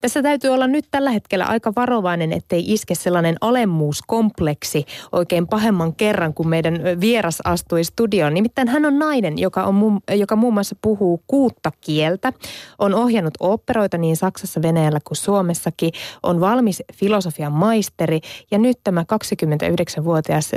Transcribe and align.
Tässä 0.00 0.22
täytyy 0.22 0.50
olla 0.50 0.66
nyt 0.66 0.84
tällä 0.90 1.10
hetkellä 1.10 1.44
aika 1.44 1.72
varovainen, 1.76 2.32
ettei 2.32 2.64
iske 2.66 2.94
sellainen 2.94 3.36
alemmuuskompleksi 3.40 4.84
oikein 5.12 5.46
pahemman 5.46 5.94
kerran, 5.94 6.34
kun 6.34 6.48
meidän 6.48 6.74
vieras 7.00 7.40
astui 7.44 7.84
studioon. 7.84 8.34
Nimittäin 8.34 8.68
hän 8.68 8.84
on 8.84 8.98
nainen, 8.98 9.38
joka, 9.38 9.64
on, 9.64 10.00
joka 10.14 10.36
muun 10.36 10.54
muassa 10.54 10.76
puhuu 10.82 11.22
kuutta 11.26 11.72
kieltä, 11.80 12.32
on 12.78 12.94
ohjannut 12.94 13.34
operoita 13.40 13.98
niin 13.98 14.16
Saksassa, 14.16 14.62
Venäjällä 14.62 15.00
kuin 15.04 15.16
Suomessakin, 15.16 15.92
on 16.22 16.40
valmis 16.40 16.82
filosofian 16.94 17.52
maisteri 17.52 18.20
ja 18.50 18.58
nyt 18.58 18.78
tämä 18.84 19.02
29-vuotias 19.02 20.50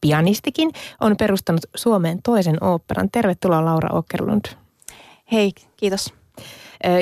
pianistikin 0.00 0.70
on 1.00 1.16
perustanut 1.16 1.66
Suomeen 1.76 2.18
toisen 2.22 2.64
oopperan. 2.64 3.08
Tervetuloa 3.12 3.64
Laura 3.64 3.88
Åkerlund. 3.98 4.44
Hei, 5.32 5.52
kiitos. 5.76 6.14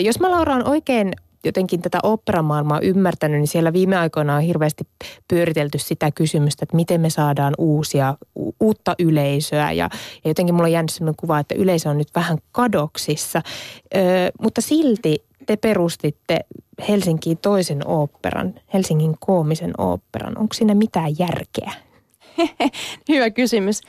Jos 0.03 0.21
mä 0.21 0.31
Laura 0.31 0.55
on 0.55 0.69
oikein 0.69 1.13
jotenkin 1.45 1.83
tätä 1.83 1.99
operamaailmaa 2.03 2.81
ymmärtänyt, 2.81 3.41
niin 3.41 3.49
siellä 3.49 3.73
viime 3.73 3.97
aikoina 3.97 4.37
on 4.37 4.43
hirveästi 4.43 4.85
pyöritelty 5.29 5.79
sitä 5.79 6.11
kysymystä, 6.11 6.65
että 6.65 6.77
miten 6.77 7.01
me 7.01 7.11
saadaan 7.11 7.55
uusia, 7.59 8.17
u- 8.39 8.55
uutta 8.61 8.95
yleisöä. 8.99 9.73
Ja, 9.73 9.89
ja 10.25 10.31
jotenkin 10.31 10.55
mulla 10.55 10.67
on 10.67 10.73
jäänyt 10.73 10.91
sellainen 10.91 11.17
kuva, 11.17 11.39
että 11.39 11.55
yleisö 11.55 11.91
on 11.91 11.99
nyt 11.99 12.15
vähän 12.15 12.39
kadoksissa. 12.53 13.43
Ö, 13.95 13.99
mutta 14.43 14.61
silti 14.61 15.25
te 15.47 15.57
perustitte 15.57 16.41
Helsinkiin 16.89 17.39
toisen 17.39 17.87
oopperan, 17.87 18.55
Helsingin 18.75 19.17
koomisen 19.21 19.73
oopperan. 19.79 20.39
Onko 20.39 20.55
siinä 20.55 20.75
mitään 20.75 21.19
järkeä? 21.19 21.73
Hyvä 23.09 23.31
kysymys. 23.31 23.81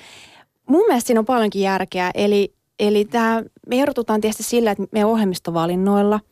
Mun 0.69 0.85
mielestä 0.87 1.07
siinä 1.07 1.19
on 1.19 1.25
paljonkin 1.25 1.61
järkeä. 1.61 2.11
Eli, 2.13 2.53
eli 2.79 3.05
tämä, 3.05 3.43
me 3.67 3.81
erotutaan 3.81 4.21
tietysti 4.21 4.43
sillä, 4.43 4.71
että 4.71 4.83
me 4.91 5.05
ohjelmistovalinnoilla– 5.05 6.19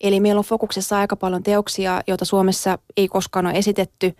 Eli 0.00 0.20
meillä 0.20 0.38
on 0.38 0.44
fokuksessa 0.44 0.98
aika 0.98 1.16
paljon 1.16 1.42
teoksia, 1.42 2.00
joita 2.06 2.24
Suomessa 2.24 2.78
ei 2.96 3.08
koskaan 3.08 3.46
ole 3.46 3.54
esitetty, 3.54 4.16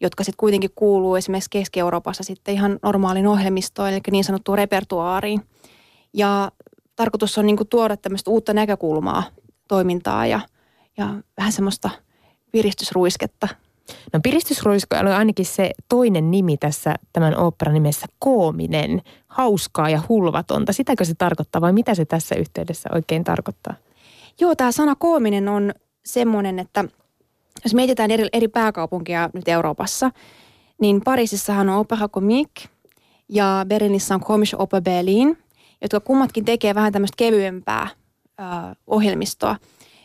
jotka 0.00 0.24
sitten 0.24 0.36
kuitenkin 0.36 0.70
kuuluu 0.74 1.16
esimerkiksi 1.16 1.50
Keski-Euroopassa 1.50 2.24
sitten 2.24 2.54
ihan 2.54 2.78
normaaliin 2.82 3.26
ohjelmistoon, 3.26 3.88
eli 3.88 4.00
niin 4.10 4.24
sanottuun 4.24 4.58
repertuaariin. 4.58 5.40
Ja 6.12 6.52
tarkoitus 6.96 7.38
on 7.38 7.46
niin 7.46 7.56
tuoda 7.70 7.96
tämmöistä 7.96 8.30
uutta 8.30 8.52
näkökulmaa 8.52 9.22
toimintaa 9.68 10.26
ja, 10.26 10.40
ja 10.96 11.14
vähän 11.36 11.52
semmoista 11.52 11.90
piristysruisketta. 12.52 13.48
No 14.12 14.20
piristysruiske 14.22 14.98
oli 14.98 15.10
ainakin 15.10 15.46
se 15.46 15.70
toinen 15.88 16.30
nimi 16.30 16.56
tässä 16.56 16.94
tämän 17.12 17.38
oopperan 17.38 17.74
nimessä, 17.74 18.06
koominen, 18.18 19.02
hauskaa 19.26 19.90
ja 19.90 20.02
hulvatonta. 20.08 20.72
Sitäkö 20.72 21.04
se 21.04 21.14
tarkoittaa 21.14 21.60
vai 21.60 21.72
mitä 21.72 21.94
se 21.94 22.04
tässä 22.04 22.34
yhteydessä 22.34 22.88
oikein 22.94 23.24
tarkoittaa? 23.24 23.74
Joo, 24.40 24.54
tämä 24.56 24.72
sana 24.72 24.94
koominen 24.94 25.48
on 25.48 25.72
semmoinen, 26.04 26.58
että 26.58 26.84
jos 27.64 27.74
mietitään 27.74 28.10
eri, 28.10 28.28
eri 28.32 28.48
pääkaupunkia 28.48 29.30
nyt 29.32 29.48
Euroopassa, 29.48 30.10
niin 30.80 31.00
Pariisissahan 31.04 31.68
on 31.68 31.78
Opera 31.78 32.08
Comique 32.08 32.64
ja 33.28 33.64
Berliinissä 33.68 34.14
on 34.14 34.20
Komische 34.20 34.56
Oper 34.58 34.82
Berlin, 34.82 35.38
jotka 35.82 36.00
kummatkin 36.00 36.44
tekee 36.44 36.74
vähän 36.74 36.92
tämmöistä 36.92 37.16
kevyempää 37.16 37.88
ö, 38.40 38.42
ohjelmistoa. 38.86 39.56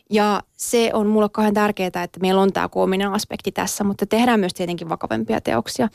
Ja 0.09 0.41
se 0.57 0.91
on 0.93 1.07
mulle 1.07 1.29
kauhean 1.29 1.53
tärkeää, 1.53 1.87
että 1.87 2.19
meillä 2.21 2.41
on 2.41 2.53
tämä 2.53 2.69
koominen 2.69 3.11
aspekti 3.13 3.51
tässä, 3.51 3.83
mutta 3.83 4.05
tehdään 4.05 4.39
myös 4.39 4.53
tietenkin 4.53 4.89
vakavempia 4.89 5.41
teoksia. 5.41 5.89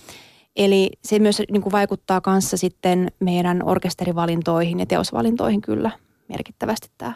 Eli 0.56 0.90
se 1.04 1.18
myös 1.18 1.42
niin 1.50 1.62
kuin 1.62 1.72
vaikuttaa 1.72 2.20
kanssa 2.20 2.56
sitten 2.56 3.12
meidän 3.20 3.62
orkesterivalintoihin 3.64 4.80
ja 4.80 4.86
teosvalintoihin 4.86 5.60
kyllä 5.60 5.90
merkittävästi 6.28 6.90
tämä 6.98 7.12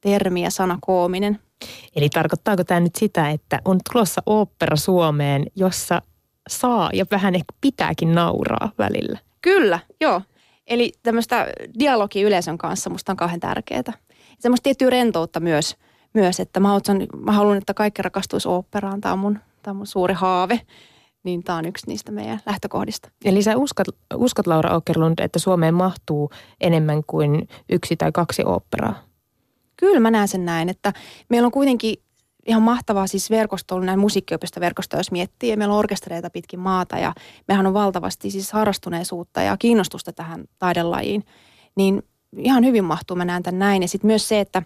termi 0.00 0.42
ja 0.42 0.50
sana 0.50 0.78
koominen. 0.80 1.38
Eli 1.96 2.08
tarkoittaako 2.08 2.64
tämä 2.64 2.80
nyt 2.80 2.94
sitä, 2.94 3.30
että 3.30 3.58
on 3.64 3.80
tulossa 3.92 4.22
opera 4.26 4.76
Suomeen, 4.76 5.46
jossa 5.56 6.02
saa 6.48 6.90
ja 6.92 7.04
vähän 7.10 7.34
ehkä 7.34 7.52
pitääkin 7.60 8.14
nauraa 8.14 8.70
välillä? 8.78 9.18
Kyllä, 9.42 9.78
joo. 10.00 10.22
Eli 10.66 10.92
tämmöistä 11.02 11.46
dialogia 11.78 12.26
yleisön 12.26 12.58
kanssa 12.58 12.90
musta 12.90 13.12
on 13.12 13.16
kauhean 13.16 13.40
tärkeää. 13.40 13.92
Semmoista 14.38 14.64
tiettyä 14.64 14.90
rentoutta 14.90 15.40
myös, 15.40 15.76
myös 16.14 16.40
että 16.40 16.60
mä, 16.60 16.74
otsan, 16.74 17.06
mä 17.16 17.32
haluan, 17.32 17.56
että 17.56 17.74
kaikki 17.74 18.02
rakastuisi 18.02 18.48
oopperaan. 18.48 19.00
Tämä 19.00 19.12
on 19.12 19.18
mun, 19.18 19.38
tämä 19.62 19.72
on 19.72 19.76
mun 19.76 19.86
suuri 19.86 20.14
haave. 20.14 20.60
Niin 21.24 21.44
tämä 21.44 21.58
on 21.58 21.66
yksi 21.66 21.86
niistä 21.86 22.12
meidän 22.12 22.40
lähtökohdista. 22.46 23.10
Eli 23.24 23.42
sä 23.42 23.56
uskot, 23.56 23.86
uskot 24.14 24.46
Laura 24.46 24.74
Okerlund, 24.74 25.18
että 25.18 25.38
Suomeen 25.38 25.74
mahtuu 25.74 26.30
enemmän 26.60 27.02
kuin 27.06 27.48
yksi 27.68 27.96
tai 27.96 28.12
kaksi 28.12 28.42
oopperaa? 28.46 29.07
Kyllä 29.80 30.00
mä 30.00 30.10
näen 30.10 30.28
sen 30.28 30.44
näin, 30.44 30.68
että 30.68 30.92
meillä 31.28 31.46
on 31.46 31.52
kuitenkin 31.52 31.94
ihan 32.46 32.62
mahtavaa 32.62 33.06
siis 33.06 33.30
verkosto 33.30 33.74
ollut 33.74 33.86
näin 33.86 33.98
musiikkiopistoverkosto, 33.98 34.96
jos 34.96 35.10
miettii. 35.10 35.50
Ja 35.50 35.56
meillä 35.56 35.72
on 35.72 35.78
orkestereita 35.78 36.30
pitkin 36.30 36.60
maata 36.60 36.98
ja 36.98 37.14
mehän 37.48 37.66
on 37.66 37.74
valtavasti 37.74 38.30
siis 38.30 38.52
harrastuneisuutta 38.52 39.42
ja 39.42 39.56
kiinnostusta 39.56 40.12
tähän 40.12 40.44
taidelajiin. 40.58 41.24
Niin 41.76 42.02
ihan 42.36 42.64
hyvin 42.64 42.84
mahtuu, 42.84 43.16
mä 43.16 43.24
näen 43.24 43.42
tämän 43.42 43.58
näin. 43.58 43.82
Ja 43.82 43.88
sitten 43.88 44.06
myös 44.06 44.28
se, 44.28 44.40
että 44.40 44.62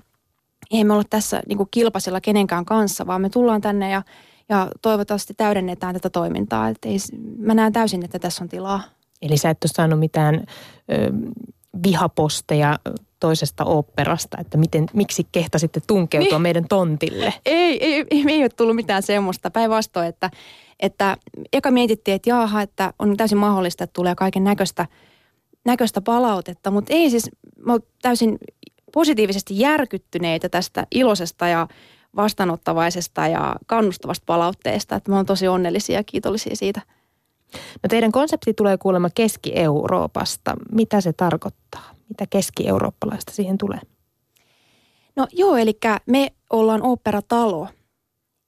ei 0.70 0.84
me 0.84 0.92
olla 0.92 1.04
tässä 1.10 1.42
niin 1.48 1.58
kilpaisella 1.70 2.20
kenenkään 2.20 2.64
kanssa, 2.64 3.06
vaan 3.06 3.20
me 3.20 3.30
tullaan 3.30 3.60
tänne 3.60 3.90
ja, 3.90 4.02
ja 4.48 4.70
toivottavasti 4.82 5.34
täydennetään 5.34 5.94
tätä 5.94 6.10
toimintaa. 6.10 6.68
Et 6.68 6.78
ei, 6.84 6.96
mä 7.38 7.54
näen 7.54 7.72
täysin, 7.72 8.04
että 8.04 8.18
tässä 8.18 8.44
on 8.44 8.48
tilaa. 8.48 8.82
Eli 9.22 9.36
sä 9.36 9.50
et 9.50 9.64
ole 9.64 9.70
saanut 9.74 9.98
mitään 9.98 10.34
ö, 10.34 11.12
vihaposteja 11.86 12.78
toisesta 13.20 13.64
oopperasta, 13.64 14.36
että 14.40 14.58
miten, 14.58 14.86
miksi 14.92 15.26
kehtasitte 15.32 15.80
tunkeutua 15.86 16.30
niin. 16.30 16.42
meidän 16.42 16.68
tontille? 16.68 17.34
Ei, 17.46 17.84
ei, 17.84 18.04
ei, 18.10 18.24
ei 18.28 18.42
ole 18.42 18.48
tullut 18.48 18.76
mitään 18.76 19.02
semmoista. 19.02 19.50
Päinvastoin, 19.50 20.08
että, 20.08 20.30
että 20.80 21.16
eka 21.52 21.70
mietittiin, 21.70 22.14
että 22.14 22.30
jaaha, 22.30 22.62
että 22.62 22.92
on 22.98 23.16
täysin 23.16 23.38
mahdollista, 23.38 23.84
että 23.84 23.94
tulee 23.94 24.14
kaiken 24.14 24.44
näköistä, 24.44 24.86
näköistä 25.64 26.00
palautetta, 26.00 26.70
mutta 26.70 26.92
ei 26.92 27.10
siis, 27.10 27.30
mä 27.58 27.78
täysin 28.02 28.38
positiivisesti 28.92 29.58
järkyttyneitä 29.58 30.48
tästä 30.48 30.86
iloisesta 30.90 31.48
ja 31.48 31.68
vastaanottavaisesta 32.16 33.26
ja 33.26 33.56
kannustavasta 33.66 34.24
palautteesta, 34.26 34.96
että 34.96 35.10
mä 35.10 35.16
oon 35.16 35.26
tosi 35.26 35.48
onnellisia 35.48 35.98
ja 35.98 36.04
kiitollisia 36.04 36.56
siitä. 36.56 36.80
No 37.82 37.88
teidän 37.88 38.12
konsepti 38.12 38.54
tulee 38.54 38.78
kuulemma 38.78 39.10
Keski-Euroopasta. 39.14 40.56
Mitä 40.72 41.00
se 41.00 41.12
tarkoittaa? 41.12 41.94
Mitä 42.08 42.26
keski-eurooppalaista 42.30 43.32
siihen 43.32 43.58
tulee? 43.58 43.80
No 45.16 45.26
joo, 45.32 45.56
eli 45.56 45.78
me 46.06 46.32
ollaan 46.50 46.82
oopperatalo 46.82 47.68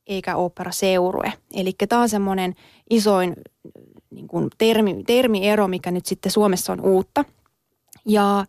eikä 0.06 0.36
oopperaseurue. 0.36 1.32
Eli 1.54 1.72
tämä 1.88 2.02
on 2.02 2.08
semmoinen 2.08 2.54
isoin 2.90 3.36
niin 4.10 4.28
kuin 4.28 4.48
termi, 4.58 5.04
termiero, 5.06 5.68
mikä 5.68 5.90
nyt 5.90 6.06
sitten 6.06 6.32
Suomessa 6.32 6.72
on 6.72 6.80
uutta. 6.80 7.24
Ja, 8.06 8.44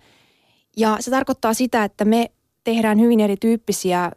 ja 0.77 0.97
se 0.99 1.11
tarkoittaa 1.11 1.53
sitä, 1.53 1.83
että 1.83 2.05
me 2.05 2.31
tehdään 2.63 2.99
hyvin 2.99 3.19
erityyppisiä 3.19 4.05
ö, 4.05 4.11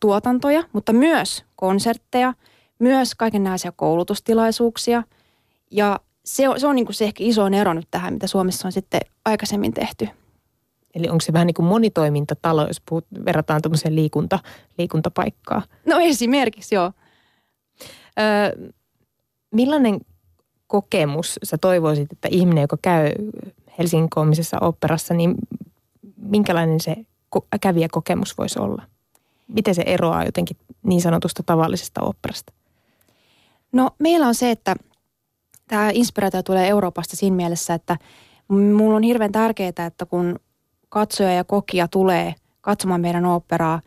tuotantoja, 0.00 0.62
mutta 0.72 0.92
myös 0.92 1.44
konsertteja, 1.56 2.34
myös 2.78 3.14
kaikenlaisia 3.14 3.72
koulutustilaisuuksia– 3.72 5.02
ja 5.70 6.00
se 6.24 6.48
on, 6.48 6.60
se 6.60 6.66
on 6.66 6.76
niin 6.76 6.86
kuin 6.86 6.94
se 6.94 7.04
ehkä 7.04 7.24
iso 7.24 7.46
ero 7.46 7.74
nyt 7.74 7.88
tähän, 7.90 8.14
mitä 8.14 8.26
Suomessa 8.26 8.68
on 8.68 8.72
sitten 8.72 9.00
aikaisemmin 9.24 9.74
tehty. 9.74 10.08
Eli 10.94 11.08
onko 11.08 11.20
se 11.20 11.32
vähän 11.32 11.46
niin 11.46 11.54
kuin 11.54 11.66
monitoimintatalo, 11.66 12.66
jos 12.66 12.82
puhut, 12.88 13.06
verrataan 13.24 13.62
tuommoiseen 13.62 13.96
liikunta, 13.96 14.38
liikuntapaikkaa? 14.78 15.62
No 15.86 15.98
esimerkiksi, 16.00 16.74
joo. 16.74 16.92
Öö, 18.20 18.70
millainen 19.50 20.00
kokemus 20.66 21.38
sä 21.42 21.58
toivoisit, 21.58 22.12
että 22.12 22.28
ihminen, 22.30 22.62
joka 22.62 22.76
käy 22.82 23.10
Helsingin 23.78 24.10
koomisessa 24.10 24.58
operassa, 24.60 25.14
niin 25.14 25.34
minkälainen 26.16 26.80
se 26.80 26.96
kävijäkokemus 27.60 28.38
voisi 28.38 28.58
olla? 28.58 28.82
Miten 29.48 29.74
se 29.74 29.82
eroaa 29.86 30.24
jotenkin 30.24 30.56
niin 30.82 31.00
sanotusta 31.00 31.42
tavallisesta 31.42 32.00
operasta? 32.02 32.52
No 33.72 33.90
meillä 33.98 34.26
on 34.26 34.34
se, 34.34 34.50
että– 34.50 34.76
tämä 35.68 35.90
inspiraatio 35.92 36.42
tulee 36.42 36.68
Euroopasta 36.68 37.16
siinä 37.16 37.36
mielessä, 37.36 37.74
että 37.74 37.96
mulla 38.48 38.96
on 38.96 39.02
hirveän 39.02 39.32
tärkeää, 39.32 39.86
että 39.86 40.06
kun 40.06 40.40
katsoja 40.88 41.32
ja 41.32 41.44
kokija 41.44 41.88
tulee 41.88 42.34
katsomaan 42.60 43.00
meidän 43.00 43.26
operaa, 43.26 43.80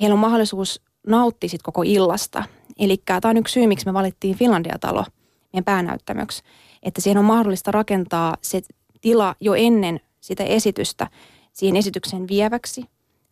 heillä 0.00 0.14
on 0.14 0.20
mahdollisuus 0.20 0.82
nauttia 1.06 1.48
sit 1.48 1.62
koko 1.62 1.82
illasta. 1.82 2.44
Eli 2.78 3.02
tämä 3.06 3.20
on 3.24 3.36
yksi 3.36 3.52
syy, 3.52 3.66
miksi 3.66 3.86
me 3.86 3.94
valittiin 3.94 4.36
Finlandia-talo 4.36 5.04
meidän 5.52 5.64
päänäyttämöksi. 5.64 6.42
Että 6.82 7.00
siihen 7.00 7.18
on 7.18 7.24
mahdollista 7.24 7.72
rakentaa 7.72 8.36
se 8.42 8.62
tila 9.00 9.34
jo 9.40 9.54
ennen 9.54 10.00
sitä 10.20 10.44
esitystä 10.44 11.06
siihen 11.52 11.76
esityksen 11.76 12.28
vieväksi, 12.28 12.84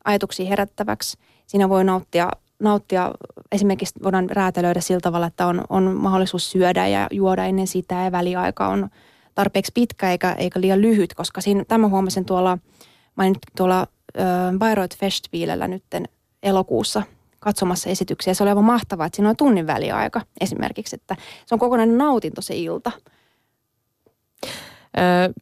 ajatuksia 0.05 0.47
herättäväksi. 0.47 1.19
Siinä 1.47 1.69
voi 1.69 1.85
nauttia 1.85 2.31
nauttia, 2.59 3.13
esimerkiksi 3.53 3.95
voidaan 4.03 4.31
räätälöidä 4.31 4.81
sillä 4.81 5.01
tavalla, 5.01 5.27
että 5.27 5.47
on, 5.47 5.65
on 5.69 5.97
mahdollisuus 5.97 6.51
syödä 6.51 6.87
ja 6.87 7.07
juoda 7.11 7.45
ennen 7.45 7.67
sitä 7.67 7.95
ja 7.95 8.13
väliaika 8.13 8.69
on 8.69 8.89
tarpeeksi 9.35 9.73
pitkä 9.75 10.11
eikä, 10.11 10.33
eikä 10.33 10.61
liian 10.61 10.83
lyhyt, 10.83 11.15
koska 11.15 11.41
siinä, 11.41 11.65
tämä 11.65 11.89
huomasin 11.89 12.25
tuolla, 12.25 12.59
mä 13.17 13.25
nyt 13.29 13.39
tuolla 13.57 13.81
äh, 13.81 14.59
Bayreuth 14.59 14.99
Festspielellä 14.99 15.69
nyt 15.69 15.85
elokuussa 16.43 17.03
katsomassa 17.41 17.91
esityksiä. 17.91 18.35
Se 18.35 18.43
oli 18.43 18.51
aivan 18.51 18.65
mahtavaa, 18.65 19.07
että 19.07 19.17
siinä 19.17 19.31
on 19.31 19.37
tunnin 19.37 19.67
väliaika 19.67 20.21
esimerkiksi, 20.41 20.97
että 20.97 21.17
se 21.47 21.55
on 21.55 21.59
kokonainen 21.59 21.99
nautinto 21.99 22.43
se 22.43 22.57
ilta. 22.57 22.93
Öö, 24.99 25.33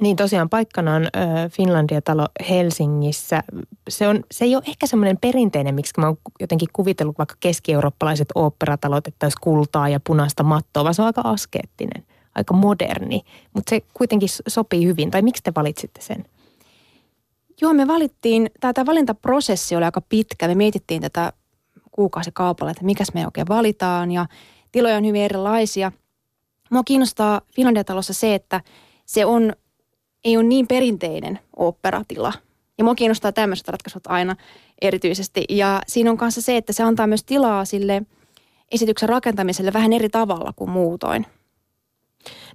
niin 0.00 0.16
tosiaan 0.16 0.48
paikkana 0.48 0.94
on 0.94 1.06
Finlandia-talo 1.50 2.28
Helsingissä. 2.48 3.42
Se, 3.88 4.08
on, 4.08 4.24
se 4.30 4.44
ei 4.44 4.56
ole 4.56 4.62
ehkä 4.66 4.86
semmoinen 4.86 5.18
perinteinen, 5.20 5.74
miksi 5.74 5.92
mä 5.98 6.06
oon 6.06 6.16
jotenkin 6.40 6.68
kuvitellut 6.72 7.18
vaikka 7.18 7.34
keski-eurooppalaiset 7.40 8.28
oopperatalot, 8.34 9.06
että 9.06 9.26
olisi 9.26 9.38
kultaa 9.40 9.88
ja 9.88 10.00
punaista 10.06 10.42
mattoa, 10.42 10.84
vaan 10.84 10.94
se 10.94 11.02
on 11.02 11.06
aika 11.06 11.20
askeettinen, 11.24 12.04
aika 12.34 12.54
moderni. 12.54 13.20
Mutta 13.54 13.70
se 13.70 13.80
kuitenkin 13.94 14.28
sopii 14.48 14.86
hyvin. 14.86 15.10
Tai 15.10 15.22
miksi 15.22 15.42
te 15.42 15.52
valitsitte 15.56 16.00
sen? 16.00 16.24
Joo, 17.60 17.72
me 17.72 17.86
valittiin, 17.86 18.50
tämä 18.60 18.86
valintaprosessi 18.86 19.76
oli 19.76 19.84
aika 19.84 20.00
pitkä. 20.00 20.48
Me 20.48 20.54
mietittiin 20.54 21.02
tätä 21.02 21.32
kuukausikaupalla, 21.90 22.70
että 22.70 22.84
mikäs 22.84 23.14
me 23.14 23.26
oikein 23.26 23.48
valitaan 23.48 24.10
ja 24.10 24.26
tiloja 24.72 24.96
on 24.96 25.06
hyvin 25.06 25.22
erilaisia. 25.22 25.92
Mua 26.70 26.82
kiinnostaa 26.84 27.40
Finlandia-talossa 27.56 28.12
se, 28.14 28.34
että 28.34 28.60
se 29.06 29.26
on, 29.26 29.52
ei 30.24 30.36
ole 30.36 30.44
niin 30.44 30.66
perinteinen 30.66 31.38
oopperatila. 31.56 32.32
Ja 32.78 32.84
mua 32.84 32.94
kiinnostaa 32.94 33.32
tämmöiset 33.32 33.68
ratkaisut 33.68 34.06
aina 34.06 34.36
erityisesti. 34.82 35.44
Ja 35.48 35.82
siinä 35.86 36.10
on 36.10 36.16
kanssa 36.16 36.40
se, 36.40 36.56
että 36.56 36.72
se 36.72 36.82
antaa 36.82 37.06
myös 37.06 37.24
tilaa 37.24 37.64
sille 37.64 38.02
esityksen 38.70 39.08
rakentamiselle 39.08 39.72
vähän 39.72 39.92
eri 39.92 40.08
tavalla 40.08 40.52
kuin 40.56 40.70
muutoin– 40.70 41.26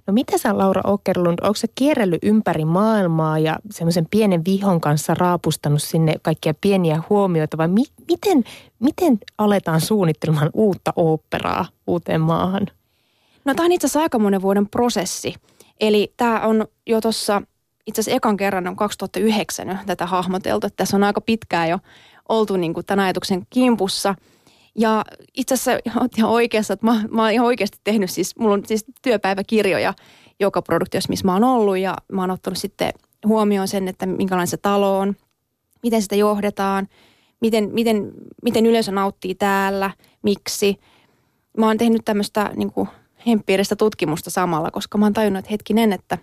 No 0.06 0.12
mitä 0.12 0.38
sä 0.38 0.58
Laura 0.58 0.80
Okerlund, 0.84 1.38
onko 1.42 1.54
se 1.54 1.66
kierrellyt 1.74 2.24
ympäri 2.24 2.64
maailmaa 2.64 3.38
ja 3.38 3.58
semmoisen 3.70 4.06
pienen 4.10 4.44
vihon 4.44 4.80
kanssa 4.80 5.14
raapustanut 5.14 5.82
sinne 5.82 6.14
kaikkia 6.22 6.54
pieniä 6.60 7.02
huomioita 7.10 7.56
vai 7.56 7.68
mi- 7.68 8.04
miten, 8.08 8.44
miten 8.78 9.18
aletaan 9.38 9.80
suunnittelemaan 9.80 10.50
uutta 10.54 10.92
oopperaa 10.96 11.66
uuteen 11.86 12.20
maahan? 12.20 12.66
No 13.44 13.54
tämä 13.54 13.66
on 13.66 13.72
itse 13.72 13.86
asiassa 13.86 14.00
aika 14.00 14.18
monen 14.18 14.42
vuoden 14.42 14.68
prosessi. 14.68 15.34
Eli 15.80 16.12
tämä 16.16 16.40
on 16.40 16.66
jo 16.86 17.00
tuossa 17.00 17.42
itse 17.86 18.00
asiassa 18.00 18.16
ekan 18.16 18.36
kerran 18.36 18.68
on 18.68 18.76
2009 18.76 19.68
jo 19.68 19.76
tätä 19.86 20.06
hahmoteltu. 20.06 20.66
Tässä 20.76 20.96
on 20.96 21.04
aika 21.04 21.20
pitkään 21.20 21.68
jo 21.68 21.78
oltu 22.28 22.56
niin 22.56 22.74
kuin 22.74 22.86
tämän 22.86 23.04
ajatuksen 23.04 23.46
kimpussa– 23.50 24.14
ja 24.78 25.04
itse 25.34 25.54
asiassa 25.54 26.00
olet 26.00 26.18
ihan 26.18 26.30
oikeassa, 26.30 26.74
että 26.74 26.86
mä, 26.86 27.02
mä 27.10 27.30
ihan 27.30 27.46
oikeasti 27.46 27.78
tehnyt 27.84 28.10
siis, 28.10 28.36
mulla 28.38 28.54
on 28.54 28.62
siis 28.66 28.84
työpäiväkirjoja 29.02 29.94
joka 30.40 30.62
produktiossa, 30.62 31.10
missä 31.10 31.26
mä 31.26 31.32
oon 31.32 31.44
ollut 31.44 31.78
ja 31.78 31.96
mä 32.12 32.22
oon 32.22 32.30
ottanut 32.30 32.58
sitten 32.58 32.92
huomioon 33.26 33.68
sen, 33.68 33.88
että 33.88 34.06
minkälainen 34.06 34.46
se 34.46 34.56
talo 34.56 34.98
on, 34.98 35.16
miten 35.82 36.02
sitä 36.02 36.16
johdetaan, 36.16 36.88
miten, 37.40 37.70
miten, 37.72 38.12
miten 38.42 38.66
yleisö 38.66 38.92
nauttii 38.92 39.34
täällä, 39.34 39.90
miksi. 40.22 40.76
Mä 41.58 41.66
oon 41.66 41.78
tehnyt 41.78 42.02
tämmöistä 42.04 42.50
niin 42.56 42.72
kuin 42.72 42.88
tutkimusta 43.78 44.30
samalla, 44.30 44.70
koska 44.70 44.98
mä 44.98 45.04
oon 45.04 45.12
tajunnut, 45.12 45.38
että 45.38 45.50
hetkinen, 45.50 45.92
että, 45.92 46.18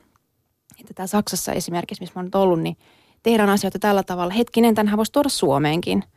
että 0.79 0.93
tää 0.93 1.07
Saksassa 1.07 1.53
esimerkiksi, 1.53 2.01
missä 2.01 2.13
mä 2.15 2.19
oon 2.19 2.25
nyt 2.25 2.35
ollut, 2.35 2.61
niin 2.61 2.77
tehdään 3.23 3.49
asioita 3.49 3.79
tällä 3.79 4.03
tavalla. 4.03 4.33
Hetkinen, 4.33 4.75
tämänhän 4.75 4.97
voisi 4.97 5.11
tuoda 5.11 5.29
Suomeenkin– 5.29 6.03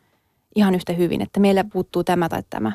ihan 0.57 0.75
yhtä 0.75 0.93
hyvin, 0.93 1.21
että 1.21 1.39
meillä 1.39 1.63
puuttuu 1.63 2.03
tämä 2.03 2.29
tai 2.29 2.43
tämä, 2.49 2.71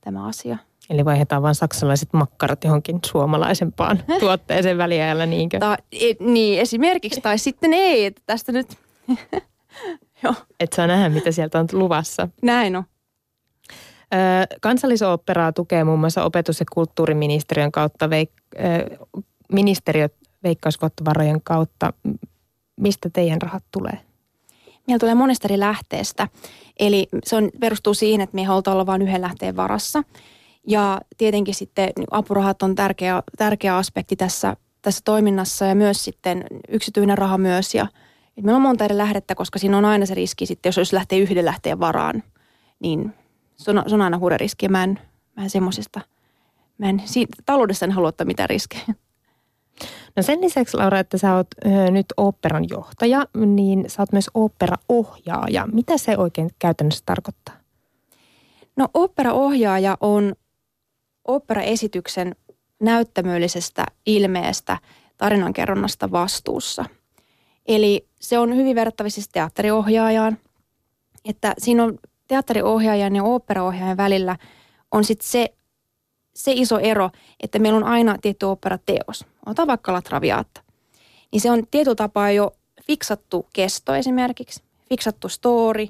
tämä 0.00 0.26
asia. 0.26 0.58
Eli 0.90 1.04
vaihdetaan 1.04 1.42
vain 1.42 1.54
saksalaiset 1.54 2.12
makkarat 2.12 2.64
johonkin 2.64 2.98
suomalaisempaan 3.06 4.02
tuotteeseen 4.20 4.78
väliajalla, 4.78 5.26
niinkö? 5.26 5.58
Ta, 5.58 5.76
et, 5.92 6.20
niin, 6.20 6.60
esimerkiksi, 6.60 7.20
tai 7.20 7.38
sitten 7.38 7.74
ei, 7.74 8.04
että 8.04 8.22
tästä 8.26 8.52
nyt... 8.52 8.78
Joo. 10.22 10.34
Et 10.60 10.72
saa 10.72 10.86
nähdä, 10.86 11.08
mitä 11.08 11.32
sieltä 11.32 11.58
on 11.58 11.66
luvassa. 11.72 12.28
Näin 12.42 12.76
on. 12.76 12.84
Kansallisoopperaa 14.60 15.52
tukee 15.52 15.84
muun 15.84 16.00
muassa 16.00 16.24
opetus- 16.24 16.60
ja 16.60 16.66
kulttuuriministeriön 16.72 17.72
kautta, 17.72 18.06
veik- 18.06 18.60
ministeriöt 19.52 20.14
veikkauskottovarojen 20.44 21.40
kautta. 21.44 21.92
Mistä 22.80 23.10
teidän 23.10 23.42
rahat 23.42 23.64
tulee? 23.70 24.00
Meillä 24.86 24.98
tulee 24.98 25.14
monesta 25.14 25.48
eri 25.48 25.58
lähteestä. 25.58 26.28
Eli 26.78 27.08
se 27.24 27.36
on, 27.36 27.50
perustuu 27.60 27.94
siihen, 27.94 28.20
että 28.20 28.34
me 28.34 28.40
ei 28.40 28.44
haluta 28.44 28.72
olla 28.72 28.86
vain 28.86 29.02
yhden 29.02 29.20
lähteen 29.20 29.56
varassa. 29.56 30.02
Ja 30.66 31.00
tietenkin 31.18 31.54
sitten 31.54 31.90
niin 31.98 32.06
apurahat 32.10 32.62
on 32.62 32.74
tärkeä, 32.74 33.22
tärkeä 33.38 33.76
aspekti 33.76 34.16
tässä, 34.16 34.56
tässä 34.82 35.00
toiminnassa 35.04 35.64
ja 35.64 35.74
myös 35.74 36.04
sitten 36.04 36.44
yksityinen 36.68 37.18
raha 37.18 37.38
myös. 37.38 37.74
Ja, 37.74 37.86
että 38.28 38.42
meillä 38.42 38.56
on 38.56 38.62
monta 38.62 38.84
eri 38.84 38.96
lähdettä, 38.96 39.34
koska 39.34 39.58
siinä 39.58 39.78
on 39.78 39.84
aina 39.84 40.06
se 40.06 40.14
riski 40.14 40.46
sitten, 40.46 40.68
jos, 40.68 40.76
jos 40.76 40.92
lähtee 40.92 41.18
yhden 41.18 41.44
lähteen 41.44 41.80
varaan, 41.80 42.22
niin 42.80 43.14
se 43.56 43.70
on, 43.70 43.82
se 43.86 43.94
on 43.94 44.02
aina 44.02 44.18
hurja 44.18 44.38
riski. 44.38 44.68
mä 44.68 44.84
en, 44.84 44.98
mä 45.36 45.42
en 45.42 45.50
semmoisesta, 45.50 46.00
mä 46.78 46.88
en, 46.88 47.02
siitä, 47.04 47.36
taloudessa 47.46 47.86
en 47.86 47.92
halua 47.92 48.08
ottaa 48.08 48.26
mitään 48.26 48.50
riskejä. 48.50 48.84
No 50.16 50.22
sen 50.22 50.40
lisäksi 50.40 50.76
Laura, 50.76 50.98
että 50.98 51.18
sä 51.18 51.34
oot 51.34 51.46
ö, 51.66 51.90
nyt 51.90 52.06
oopperan 52.16 52.64
johtaja, 52.68 53.26
niin 53.46 53.84
sä 53.90 54.02
oot 54.02 54.12
myös 54.12 54.30
oopperaohjaaja. 54.34 55.66
Mitä 55.72 55.98
se 55.98 56.16
oikein 56.16 56.50
käytännössä 56.58 57.02
tarkoittaa? 57.06 57.54
No 58.76 58.88
oopperaohjaaja 58.94 59.96
on 60.00 60.34
oopperaesityksen 61.24 62.36
näyttämöllisestä 62.80 63.86
ilmeestä 64.06 64.78
tarinankerronnasta 65.16 66.10
vastuussa. 66.10 66.84
Eli 67.66 68.08
se 68.20 68.38
on 68.38 68.56
hyvin 68.56 68.76
verrattavissa 68.76 69.14
siis 69.14 69.28
teatteriohjaajaan, 69.28 70.38
että 71.24 71.54
siinä 71.58 71.84
on 71.84 71.98
teatteriohjaajan 72.28 73.16
ja 73.16 73.22
oopperaohjaajan 73.22 73.96
välillä 73.96 74.36
on 74.92 75.04
sitten 75.04 75.28
se 75.28 75.54
se 76.34 76.52
iso 76.52 76.78
ero, 76.78 77.10
että 77.40 77.58
meillä 77.58 77.76
on 77.76 77.84
aina 77.84 78.18
tietty 78.22 78.46
operateos. 78.46 79.26
Otetaan 79.46 79.68
vaikka 79.68 79.92
La 79.92 80.02
Traviata. 80.02 80.60
Niin 81.32 81.40
se 81.40 81.50
on 81.50 81.62
tietyllä 81.70 81.94
tapaa 81.94 82.30
jo 82.30 82.52
fiksattu 82.86 83.46
kesto 83.52 83.94
esimerkiksi, 83.94 84.62
fiksattu 84.88 85.28
story 85.28 85.86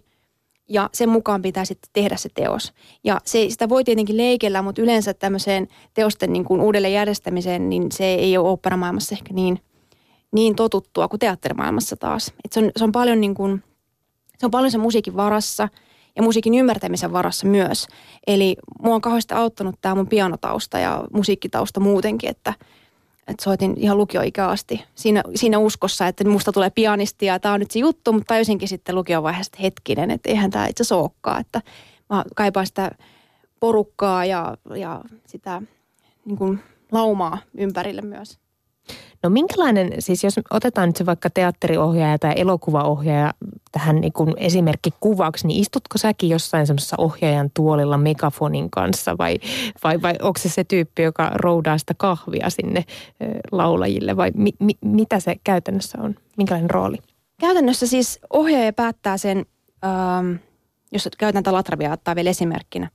ja 0.69 0.91
sen 0.93 1.09
mukaan 1.09 1.43
pitää 1.43 1.65
sitten 1.65 1.91
tehdä 1.93 2.17
se 2.17 2.29
teos. 2.35 2.73
Ja 3.05 3.21
se, 3.25 3.47
sitä 3.49 3.69
voi 3.69 3.85
tietenkin 3.85 4.17
leikellä, 4.17 4.63
mutta 4.63 4.83
yleensä 4.83 5.15
tämmöiseen 5.15 5.69
teosten 5.95 6.33
niin 6.33 6.45
kuin 6.45 6.61
uudelleen 6.61 6.95
järjestämiseen, 6.95 7.69
niin 7.69 7.93
se 7.93 8.05
ei 8.05 8.37
ole 8.37 8.49
operamaailmassa 8.49 9.15
ehkä 9.15 9.35
niin, 9.35 9.61
niin 10.33 10.57
totuttua 10.57 11.09
kuin 11.09 11.21
teatterimaailmassa 11.21 11.97
taas. 11.97 12.33
Et 12.45 12.53
se, 12.53 12.61
on, 12.61 12.71
se 12.77 12.85
on 12.85 12.93
paljon 12.93 13.21
niin 13.21 13.35
kuin, 13.35 13.63
se 14.39 14.47
on 14.47 14.51
paljon 14.51 14.71
se 14.71 14.79
musiikin 14.79 15.17
varassa– 15.17 15.69
ja 16.17 16.23
musiikin 16.23 16.55
ymmärtämisen 16.55 17.13
varassa 17.13 17.47
myös. 17.47 17.87
Eli 18.27 18.57
mua 18.83 18.95
on 18.95 19.01
kauheasti 19.01 19.35
auttanut 19.35 19.75
tämä 19.81 19.95
mun 19.95 20.09
pianotausta 20.09 20.79
ja 20.79 21.05
musiikkitausta 21.13 21.81
muutenkin, 21.81 22.31
että, 22.31 22.55
että 23.27 23.45
soitin 23.45 23.75
ihan 23.77 23.99
lukioikä 23.99 24.47
asti 24.47 24.85
siinä, 24.95 25.23
siinä 25.35 25.59
uskossa, 25.59 26.07
että 26.07 26.29
musta 26.29 26.53
tulee 26.53 26.71
pianisti 26.71 27.27
ja 27.27 27.39
tämä 27.39 27.55
on 27.55 27.61
nyt 27.61 27.71
se 27.71 27.79
juttu, 27.79 28.13
mutta 28.13 28.27
tajusinkin 28.27 28.69
sitten 28.69 28.95
lukiovaiheessa, 28.95 29.51
että 29.53 29.63
hetkinen, 29.63 30.11
että 30.11 30.29
eihän 30.29 30.51
tämä 30.51 30.67
itse 30.67 30.83
asiassa 30.83 30.97
olekaan, 30.97 31.41
että 31.41 31.63
mä 32.11 32.25
kaipaan 32.37 32.67
sitä 32.67 32.91
porukkaa 33.61 34.25
ja, 34.25 34.57
ja 34.77 35.01
sitä 35.27 35.63
niin 36.25 36.39
kuin 36.39 36.61
laumaa 36.93 37.39
ympärille 37.55 38.03
myös. 38.03 38.39
No 39.25 39.31
minkälainen, 39.31 39.93
siis 39.99 40.25
jos 40.25 40.41
otetaan 40.51 40.89
nyt 40.89 40.97
se 40.97 41.07
vaikka 41.07 41.31
teatteriohjaaja 41.31 42.19
tai 42.19 42.33
elokuvaohjaaja 42.37 43.35
tähän 43.73 44.01
niin 44.01 44.13
kuin 44.13 44.35
kuvaksi, 45.01 45.47
niin 45.47 45.61
istutko 45.61 45.99
säkin 45.99 46.29
jossain 46.29 46.67
semmoisessa 46.67 46.97
ohjaajan 46.99 47.51
tuolilla 47.55 47.99
megafonin 47.99 48.71
kanssa 48.71 49.19
vai, 49.19 49.39
vai, 49.85 50.03
vai 50.03 50.15
onko 50.23 50.39
se 50.39 50.49
se 50.49 50.65
tyyppi, 50.65 51.03
joka 51.03 51.31
roudaa 51.35 51.79
sitä 51.79 51.95
kahvia 51.97 52.51
sinne 52.51 52.85
laulajille 53.53 54.17
vai 54.17 54.31
mi, 54.35 54.51
mi, 54.59 54.73
mitä 54.85 55.21
se 55.21 55.37
käytännössä 55.45 55.99
on? 56.01 56.15
Minkälainen 56.37 56.71
rooli? 56.71 56.97
Käytännössä 57.41 57.87
siis 57.87 58.21
ohjaaja 58.31 58.73
päättää 58.73 59.19
sen, 59.19 59.47
ähm, 59.85 60.33
jos 60.93 61.09
käytän 61.19 61.43
tätä 61.43 61.55
latraviaattaa 61.55 62.15
vielä 62.17 62.31
esimerkkinä, 62.31 62.91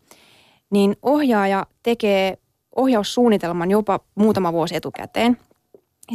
niin 0.69 0.95
ohjaaja 1.01 1.65
tekee 1.83 2.37
ohjaussuunnitelman 2.75 3.71
jopa 3.71 3.99
muutama 4.15 4.53
vuosi 4.53 4.75
etukäteen– 4.75 5.37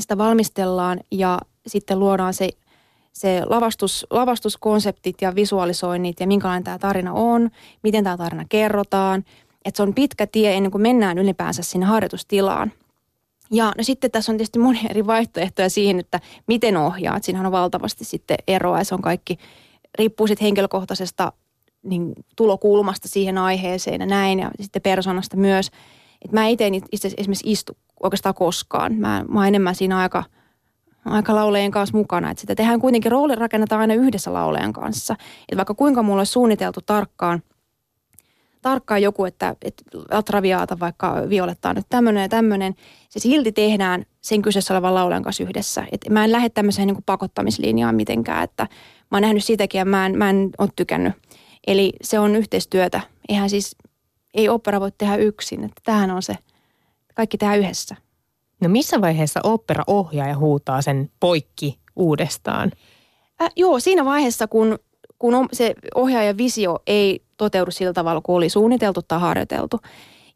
sitä 0.03 0.19
valmistellaan 0.19 1.01
ja 1.11 1.39
sitten 1.67 1.99
luodaan 1.99 2.35
se, 2.35 2.49
se 3.13 3.43
lavastus, 3.47 4.07
lavastuskonseptit 4.11 5.23
ja 5.23 5.35
visualisoinnit 5.35 6.21
ja 6.21 6.27
minkälainen 6.27 6.65
tämä 6.65 6.79
tarina 6.79 7.13
on, 7.13 7.51
miten 7.83 8.05
tämä 8.05 8.17
tarina 8.17 8.45
kerrotaan. 8.49 9.25
Että 9.65 9.77
se 9.77 9.83
on 9.83 9.95
pitkä 9.95 10.27
tie 10.27 10.55
ennen 10.55 10.73
kuin 10.73 10.83
mennään 10.83 11.19
ylipäänsä 11.19 11.63
sinne 11.63 11.87
harjoitustilaan. 11.87 12.73
Ja 13.51 13.73
no 13.79 13.85
sitten 13.85 14.11
tässä 14.11 14.33
on 14.33 14.39
tietysti 14.39 14.59
monia 14.59 14.91
eri 14.91 15.07
vaihtoehtoja 15.07 15.71
siihen, 15.71 16.01
että 16.01 16.21
miten 16.47 16.77
ohjaat. 16.77 17.25
Siinähän 17.25 17.47
on 17.47 17.53
valtavasti 17.53 18.05
sitten 18.05 18.37
eroa 18.49 18.79
ja 18.79 18.85
se 18.85 18.95
on 18.95 19.03
kaikki, 19.03 19.39
riippuu 19.99 20.27
sitten 20.27 20.45
henkilökohtaisesta 20.45 21.33
niin, 21.83 22.13
tulokulmasta 22.37 23.09
siihen 23.09 23.39
aiheeseen 23.39 24.01
ja 24.01 24.07
näin 24.07 24.39
ja 24.39 24.51
sitten 24.61 24.83
persoonasta 24.83 25.37
myös. 25.37 25.71
Et 26.25 26.33
mä 26.33 26.47
itse 26.47 26.71
esimerkiksi 27.17 27.51
istu 27.51 27.77
oikeastaan 28.03 28.35
koskaan. 28.35 28.95
Mä, 28.95 29.25
mä 29.29 29.39
oon 29.41 29.49
enemmän 29.49 29.75
siinä 29.75 29.99
aika, 29.99 30.25
aika 31.05 31.35
laulajien 31.35 31.71
kanssa 31.71 31.97
mukana. 31.97 32.31
Et 32.31 32.39
sitä 32.39 32.55
tehdään 32.55 32.81
kuitenkin, 32.81 33.13
rooli 33.13 33.35
rakennetaan 33.35 33.81
aina 33.81 33.95
yhdessä 33.95 34.33
laulajan 34.33 34.73
kanssa. 34.73 35.17
Et 35.49 35.57
vaikka 35.57 35.75
kuinka 35.75 36.03
mulla 36.03 36.21
olisi 36.21 36.33
suunniteltu 36.33 36.81
tarkkaan 36.87 37.43
tarkkaan 38.65 39.03
joku, 39.03 39.25
että, 39.25 39.57
että 39.63 39.83
Traviaata 40.23 40.81
vaikka 40.81 41.23
Violettaa 41.29 41.75
nyt 41.75 41.87
tämmöinen 41.89 42.23
ja 42.23 42.29
tämmöinen, 42.29 42.75
se 43.09 43.21
silti 43.21 43.53
tehdään 43.53 44.05
sen 44.21 44.43
kyseessä 44.43 44.75
olevan 44.75 44.95
laulajan 44.95 45.23
kanssa 45.23 45.43
yhdessä. 45.43 45.87
Et 45.93 46.01
mä 46.11 46.25
en 46.25 46.33
lähde 46.33 46.49
tämmöiseen 46.49 46.87
niin 46.87 47.03
pakottamislinjaan 47.07 47.95
mitenkään, 47.95 48.45
että 48.45 48.63
mä 49.11 49.17
oon 49.17 49.23
nähnyt 49.23 49.45
sitäkin 49.45 49.79
ja 49.79 49.85
mä 49.85 50.07
en, 50.07 50.19
mä 50.19 50.31
en 50.31 50.51
ole 50.59 50.69
tykännyt. 50.77 51.13
Eli 51.67 51.93
se 52.03 52.19
on 52.19 52.37
yhteistyötä. 52.37 53.01
Eihän 53.29 53.51
siis, 53.51 53.77
ei 54.35 54.49
opera 54.49 54.81
voi 54.81 54.93
tehdä 54.99 55.17
yksin, 55.17 55.65
että 55.65 55.81
tämähän 55.85 56.11
on 56.11 56.23
se, 56.23 56.37
kaikki 57.15 57.39
tehdään 57.39 57.59
yhdessä. 57.59 57.97
No 58.61 58.69
missä 58.69 59.01
vaiheessa 59.01 59.41
opera-ohjaaja 59.43 60.39
huutaa 60.39 60.83
sen 60.83 61.11
poikki 61.21 61.79
uudestaan? 61.97 62.73
Äh, 63.43 63.51
joo, 63.57 63.81
siinä 63.81 64.05
vaiheessa, 64.05 64.47
kun, 64.47 64.79
kun 65.19 65.49
se 65.53 65.75
ohjaajan 65.95 66.39
visio 66.39 66.79
ei 66.87 67.25
toteudu 67.37 67.71
sillä 67.71 67.93
tavalla, 67.93 68.21
kun 68.21 68.37
oli 68.37 68.49
suunniteltu 68.49 69.03
tai 69.03 69.21
harjoiteltu. 69.21 69.81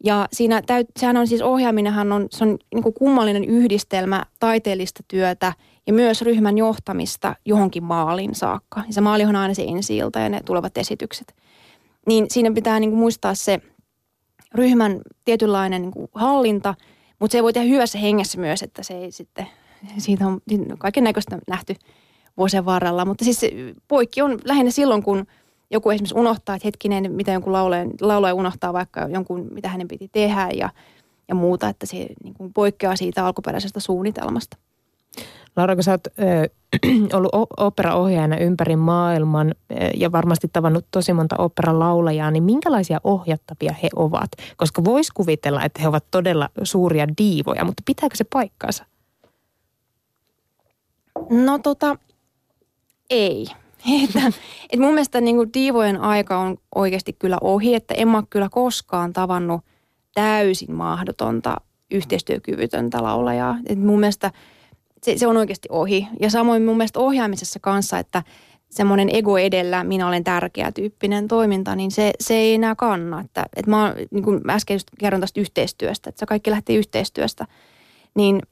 Ja 0.04 0.28
siinä 0.32 0.62
täyt, 0.62 0.86
sehän 0.98 1.16
on 1.16 1.26
siis 1.26 1.42
ohjaaminenhan 1.42 2.12
on, 2.12 2.26
se 2.30 2.44
on 2.44 2.58
niin 2.74 2.82
kuin 2.82 2.94
kummallinen 2.94 3.44
yhdistelmä 3.44 4.26
taiteellista 4.40 5.02
työtä 5.08 5.52
ja 5.86 5.92
myös 5.92 6.22
ryhmän 6.22 6.58
johtamista 6.58 7.36
johonkin 7.44 7.84
maalin 7.84 8.34
saakka. 8.34 8.82
Ja 8.86 8.92
se 8.92 9.00
maali 9.00 9.24
on 9.24 9.36
aina 9.36 9.54
se 9.54 9.62
ensi 9.62 9.96
ja 9.96 10.10
ne 10.28 10.40
tulevat 10.44 10.78
esitykset. 10.78 11.34
Niin 12.06 12.26
siinä 12.30 12.52
pitää 12.54 12.80
niin 12.80 12.90
kuin 12.90 13.00
muistaa 13.00 13.34
se 13.34 13.60
ryhmän 14.54 15.00
tietynlainen 15.24 15.82
niin 15.82 15.92
kuin 15.92 16.08
hallinta, 16.14 16.74
mutta 17.18 17.32
se 17.32 17.42
voi 17.42 17.52
tehdä 17.52 17.68
hyvässä 17.68 17.98
hengessä 17.98 18.40
myös, 18.40 18.62
että 18.62 18.82
se 18.82 18.94
ei 18.94 19.12
sitten, 19.12 19.46
siitä 19.98 20.26
on 20.26 20.40
kaiken 20.78 21.04
näköistä 21.04 21.38
nähty 21.48 21.74
vuosien 22.36 22.64
varrella. 22.64 23.04
Mutta 23.04 23.24
siis 23.24 23.40
poikki 23.88 24.22
on 24.22 24.38
lähinnä 24.44 24.70
silloin, 24.70 25.02
kun– 25.02 25.26
joku 25.70 25.90
esimerkiksi 25.90 26.18
unohtaa, 26.18 26.54
että 26.54 26.66
hetkinen, 26.66 27.12
mitä 27.12 27.32
jonkun 27.32 27.52
laulaja, 27.52 27.86
laulaja 28.00 28.34
unohtaa 28.34 28.72
vaikka 28.72 29.00
jonkun, 29.00 29.48
mitä 29.50 29.68
hänen 29.68 29.88
piti 29.88 30.08
tehdä 30.12 30.48
ja, 30.54 30.70
ja 31.28 31.34
muuta, 31.34 31.68
että 31.68 31.86
se 31.86 32.06
niin 32.24 32.34
kuin 32.34 32.52
poikkeaa 32.52 32.96
siitä 32.96 33.26
alkuperäisestä 33.26 33.80
suunnitelmasta. 33.80 34.56
Laura, 35.58 35.74
kun 35.74 35.84
sä 35.84 35.90
oot 35.90 36.06
ö, 36.06 36.48
ollut 37.16 37.32
operaohjaajana 37.56 38.36
ympäri 38.36 38.76
maailman 38.76 39.54
ja 39.96 40.12
varmasti 40.12 40.48
tavannut 40.52 40.86
tosi 40.90 41.12
monta 41.12 41.36
operalaulajaa, 41.38 42.30
niin 42.30 42.42
minkälaisia 42.42 43.00
ohjattavia 43.04 43.74
he 43.82 43.88
ovat? 43.96 44.28
Koska 44.56 44.84
vois 44.84 45.10
kuvitella, 45.10 45.64
että 45.64 45.82
he 45.82 45.88
ovat 45.88 46.04
todella 46.10 46.48
suuria 46.62 47.06
diivoja, 47.18 47.64
mutta 47.64 47.82
pitääkö 47.86 48.16
se 48.16 48.24
paikkaansa? 48.32 48.84
No 51.30 51.58
tota, 51.58 51.96
ei. 53.10 53.46
Että, 54.04 54.20
että 54.62 54.80
mun 54.80 54.94
mielestä 54.94 55.20
niin 55.20 55.36
kuin 55.36 55.50
diivojen 55.54 56.00
aika 56.00 56.38
on 56.38 56.56
oikeasti 56.74 57.12
kyllä 57.12 57.38
ohi, 57.40 57.74
että 57.74 57.94
en 57.94 58.08
mä 58.08 58.22
kyllä 58.30 58.48
koskaan 58.50 59.12
tavannut 59.12 59.60
täysin 60.14 60.72
mahdotonta 60.72 61.56
yhteistyökyvytöntä 61.90 63.02
laulajaa. 63.02 63.58
Että 63.66 63.84
mun 63.84 64.00
mielestä 64.00 64.32
se, 65.02 65.18
se 65.18 65.26
on 65.26 65.36
oikeasti 65.36 65.68
ohi. 65.70 66.08
Ja 66.20 66.30
samoin 66.30 66.64
mun 66.64 66.76
mielestä 66.76 67.00
ohjaamisessa 67.00 67.58
kanssa, 67.60 67.98
että 67.98 68.22
semmoinen 68.70 69.08
ego 69.12 69.38
edellä, 69.38 69.84
minä 69.84 70.08
olen 70.08 70.24
tärkeä 70.24 70.72
tyyppinen 70.72 71.28
toiminta, 71.28 71.76
niin 71.76 71.90
se, 71.90 72.12
se 72.20 72.34
ei 72.34 72.54
enää 72.54 72.74
kanna. 72.74 73.20
Että, 73.20 73.46
että 73.56 73.70
mä, 73.70 73.94
niin 74.10 74.24
kuin 74.24 74.50
äsken 74.50 74.74
just 74.74 74.88
kerron 74.98 75.20
tästä 75.20 75.40
yhteistyöstä, 75.40 76.10
että 76.10 76.20
se 76.20 76.26
kaikki 76.26 76.50
lähtee 76.50 76.76
yhteistyöstä, 76.76 77.46
niin 78.14 78.42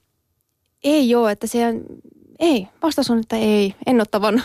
ei 0.84 1.14
ole, 1.14 1.32
että 1.32 1.46
se 1.46 1.58
ei. 2.38 2.68
Vastaus 2.82 3.10
on, 3.10 3.18
että 3.18 3.36
ei. 3.36 3.74
En 3.86 3.96
ole 3.96 4.06
tavannut 4.10 4.44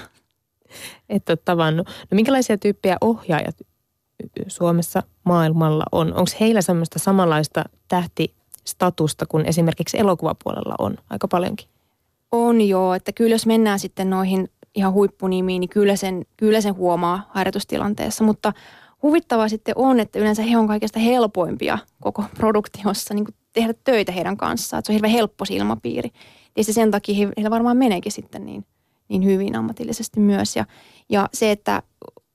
et 1.10 1.30
ole 1.30 1.38
tavannut. 1.46 1.88
No 1.88 2.16
minkälaisia 2.16 2.58
tyyppejä 2.58 2.98
ohjaajat 3.02 3.56
Suomessa 4.48 5.04
maailmalla 5.24 5.84
on? 5.92 6.08
Onko 6.08 6.32
heillä 6.40 6.62
semmoista 6.62 7.00
samanlaista 7.00 7.64
tähtistatusta 7.88 9.26
kuin 9.26 9.46
esimerkiksi 9.46 10.00
elokuvapuolella 10.00 10.76
on 10.80 10.98
aika 11.10 11.28
paljonkin? 11.28 11.68
On 12.32 12.62
joo, 12.62 12.94
että 12.94 13.12
kyllä 13.12 13.36
jos 13.36 13.46
mennään 13.46 13.80
sitten 13.80 14.10
noihin 14.10 14.48
ihan 14.76 14.94
huippunimiin, 14.94 15.60
niin 15.60 15.70
kyllä 15.70 15.96
sen, 15.96 16.26
kyllä 16.38 16.62
sen 16.62 16.76
huomaa 16.76 17.30
harjoitustilanteessa, 17.30 18.24
mutta 18.24 18.54
huvittavaa 19.04 19.50
sitten 19.50 19.78
on, 19.78 20.00
että 20.00 20.20
yleensä 20.20 20.44
he 20.44 20.58
on 20.58 20.68
kaikista 20.68 21.00
helpoimpia 21.00 21.78
koko 22.02 22.24
produktiossa 22.38 23.14
niin 23.14 23.26
tehdä 23.54 23.74
töitä 23.84 24.12
heidän 24.12 24.38
kanssaan. 24.38 24.80
Että 24.80 24.88
se 24.88 24.92
on 24.92 24.96
hirveän 24.96 25.14
helppo 25.14 25.46
se 25.46 25.54
ilmapiiri. 25.54 26.10
Tietysti 26.54 26.74
sen 26.74 26.92
takia 26.92 27.28
heillä 27.38 27.50
varmaan 27.50 27.78
meneekin 27.78 28.12
sitten 28.12 28.46
niin– 28.46 28.66
niin 29.12 29.26
hyvin 29.26 29.56
ammatillisesti 29.56 30.20
myös. 30.20 30.56
Ja, 30.56 30.66
ja 31.10 31.30
se, 31.34 31.52
että 31.52 31.84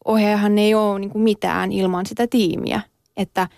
ohjaajahan 0.05 0.59
ei 0.59 0.75
ole 0.75 0.99
niin 0.99 1.11
mitään 1.15 1.73
ilman 1.73 2.07
sitä 2.07 2.27
tiimiä. 2.27 2.81
Että 3.17 3.49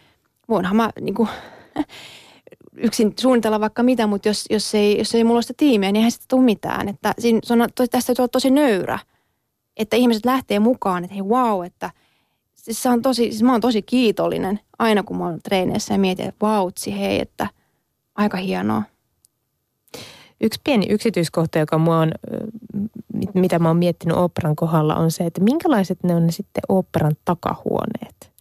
voinhan 0.49 0.77
mä 0.77 0.91
niin 1.01 1.15
kuin, 1.15 1.29
yksin 2.83 3.15
suunnitella 3.21 3.61
vaikka 3.61 3.83
mitä, 3.83 4.07
mutta 4.07 4.29
jos, 4.29 4.45
jos, 4.51 4.75
ei, 4.75 4.99
jos 4.99 5.15
ei 5.15 5.25
mulla 5.25 5.37
ole 5.37 5.43
sitä 5.43 5.55
tiimiä, 5.57 5.93
niin 5.93 5.97
eihän 5.97 6.11
sitä 6.11 6.25
tule 6.29 6.43
mitään. 6.43 6.89
Että 6.89 7.15
siinä, 7.19 7.41
se 7.45 7.53
on, 7.53 7.69
tästä 7.77 8.07
täytyy 8.07 8.23
olla 8.23 8.29
tosi 8.29 8.51
nöyrä, 8.51 8.99
että 9.77 9.97
ihmiset 9.97 10.25
lähtee 10.25 10.59
mukaan, 10.59 11.05
että 11.05 11.15
hei 11.15 11.23
wow, 11.23 11.65
että 11.65 11.91
siis, 12.55 12.83
se 12.83 12.89
on 12.89 13.03
tosi, 13.03 13.23
siis 13.31 13.43
mä 13.43 13.53
oon 13.53 13.61
tosi 13.61 13.83
kiitollinen 13.83 14.61
aina 14.79 15.03
kun 15.03 15.19
mä 15.19 15.25
oon 15.25 15.41
treeneissä 15.43 15.95
ja 15.95 15.99
mietin, 15.99 16.27
että 16.27 16.47
vautsi, 16.47 16.99
hei, 16.99 17.21
että 17.21 17.49
aika 18.15 18.37
hienoa. 18.37 18.83
Yksi 20.41 20.61
pieni 20.65 20.87
yksityiskohta, 20.89 21.59
joka 21.59 21.79
mua 21.79 21.99
on, 21.99 22.13
mitä 23.35 23.59
mä 23.59 23.69
oon 23.69 23.77
miettinyt 23.77 24.17
operan 24.17 24.57
kohdalla, 24.57 24.97
on 24.97 25.11
se, 25.11 25.25
että 25.25 25.41
minkälaiset 25.43 26.03
ne 26.03 26.15
on 26.15 26.27
ne 26.27 26.33
sitten 26.33 26.63
operan 26.69 27.17
takahuoneet? 27.25 28.33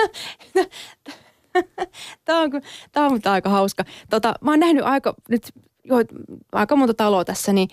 tämä 2.24 2.40
on, 2.40 2.50
tämä 2.92 3.06
on 3.06 3.20
aika 3.24 3.48
hauska. 3.48 3.84
Tota, 4.10 4.34
mä 4.40 4.50
oon 4.50 4.60
nähnyt 4.60 4.84
aika, 4.84 5.14
nyt, 5.28 5.52
jo, 5.84 5.96
aika 6.52 6.76
monta 6.76 6.94
taloa 6.94 7.24
tässä, 7.24 7.52
niin, 7.52 7.68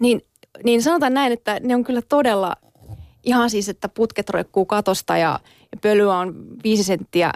niin, 0.00 0.20
niin 0.64 0.82
sanotaan 0.82 1.14
näin, 1.14 1.32
että 1.32 1.60
ne 1.60 1.74
on 1.74 1.84
kyllä 1.84 2.02
todella 2.02 2.56
ihan 3.24 3.50
siis, 3.50 3.68
että 3.68 3.88
putket 3.88 4.30
roikkuu 4.30 4.66
katosta 4.66 5.16
ja 5.16 5.40
pölyä 5.80 6.18
on 6.18 6.34
viisi 6.64 6.84
senttiä 6.84 7.32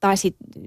tai 0.00 0.16
sitten 0.22 0.62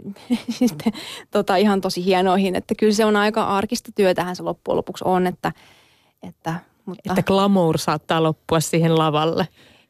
sit, 0.49 0.83
tota, 1.31 1.55
ihan 1.55 1.81
tosi 1.81 2.05
hienoihin. 2.05 2.55
Että 2.55 2.75
kyllä 2.75 2.93
se 2.93 3.05
on 3.05 3.15
aika 3.15 3.43
arkista 3.43 3.91
työtähän 3.95 4.35
se 4.35 4.43
loppujen 4.43 4.77
lopuksi 4.77 5.03
on, 5.07 5.27
että, 5.27 5.51
että 6.23 6.53
mutta... 6.85 7.11
Että 7.11 7.23
glamour 7.23 7.77
saattaa 7.77 8.23
loppua 8.23 8.59
siihen 8.59 8.97
lavalle. 8.97 9.47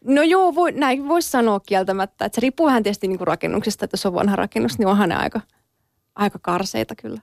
No 0.08 0.24
joo, 0.24 0.56
voi, 0.56 0.72
näin 0.72 1.08
voisi 1.08 1.30
sanoa 1.30 1.60
kieltämättä. 1.60 2.26
Että 2.26 2.36
se 2.36 2.42
riippuu 2.42 2.66
vähän 2.66 2.84
tietysti 2.84 3.08
niin 3.08 3.18
kuin 3.18 3.28
rakennuksesta, 3.28 3.86
että 3.86 3.96
jos 3.96 4.06
on 4.06 4.14
vanha 4.14 4.36
rakennus, 4.36 4.78
niin 4.78 4.88
onhan 4.88 5.10
ne 5.10 5.16
aika, 5.16 5.42
aika 6.16 6.40
karseita 6.42 6.96
kyllä 6.96 7.22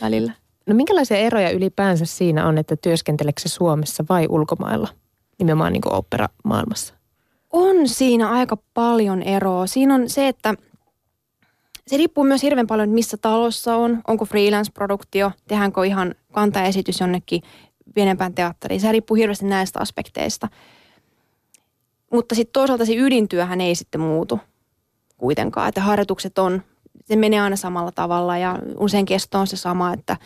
välillä. 0.00 0.32
No 0.66 0.74
minkälaisia 0.74 1.16
eroja 1.16 1.50
ylipäänsä 1.50 2.04
siinä 2.04 2.46
on, 2.46 2.58
että 2.58 2.76
työskenteleekö 2.76 3.40
Suomessa 3.46 4.04
vai 4.08 4.26
ulkomailla? 4.28 4.88
Nimenomaan 5.38 5.72
niin 5.72 5.82
kuin 5.82 5.94
opera-maailmassa. 5.94 6.94
On 7.50 7.88
siinä 7.88 8.30
aika 8.30 8.56
paljon 8.74 9.22
eroa. 9.22 9.66
Siinä 9.66 9.94
on 9.94 10.08
se, 10.10 10.28
että 10.28 10.54
se 11.86 11.96
riippuu 11.96 12.24
myös 12.24 12.42
hirveän 12.42 12.66
paljon, 12.66 12.88
missä 12.88 13.16
talossa 13.16 13.76
on. 13.76 14.02
Onko 14.08 14.24
freelance-produktio, 14.24 15.32
tehdäänkö 15.48 15.86
ihan 15.86 16.14
kantaesitys 16.32 17.00
jonnekin 17.00 17.42
pienempään 17.94 18.34
teatteriin. 18.34 18.80
Se 18.80 18.92
riippuu 18.92 19.14
hirveästi 19.14 19.46
näistä 19.46 19.80
aspekteista. 19.80 20.48
Mutta 22.12 22.34
sitten 22.34 22.52
toisaalta 22.52 22.86
se 22.86 22.94
ydintyöhän 22.94 23.60
ei 23.60 23.74
sitten 23.74 24.00
muutu 24.00 24.40
kuitenkaan. 25.18 25.68
Että 25.68 25.80
harjoitukset 25.80 26.38
on, 26.38 26.62
se 27.04 27.16
menee 27.16 27.40
aina 27.40 27.56
samalla 27.56 27.92
tavalla 27.92 28.38
ja 28.38 28.58
usein 28.78 29.04
kesto 29.04 29.38
on 29.38 29.46
se 29.46 29.56
sama, 29.56 29.92
että 29.92 30.16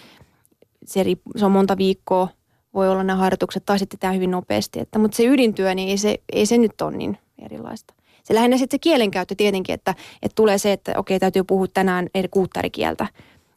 se, 0.86 1.04
se 1.36 1.44
on 1.44 1.52
monta 1.52 1.76
viikkoa 1.76 2.28
voi 2.74 2.88
olla 2.88 3.02
nämä 3.02 3.16
harjoitukset 3.16 3.62
tai 3.66 3.78
sitten 3.78 3.98
tämä 3.98 4.12
hyvin 4.12 4.30
nopeasti. 4.30 4.80
Että, 4.80 4.98
mutta 4.98 5.16
se 5.16 5.26
ydintyö, 5.26 5.74
niin 5.74 5.88
ei 5.88 5.98
se, 5.98 6.16
ei 6.32 6.46
se 6.46 6.58
nyt 6.58 6.80
ole 6.80 6.96
niin 6.96 7.18
erilaista. 7.38 7.94
Se 8.24 8.34
lähinnä 8.34 8.56
sitten 8.56 8.76
se 8.76 8.78
kielenkäyttö 8.78 9.34
tietenkin, 9.34 9.74
että, 9.74 9.94
että 10.22 10.34
tulee 10.34 10.58
se, 10.58 10.72
että 10.72 10.92
okei, 10.96 11.18
täytyy 11.20 11.44
puhua 11.44 11.66
tänään 11.66 12.08
eri 12.14 12.28
kuuttarikieltä. 12.28 13.06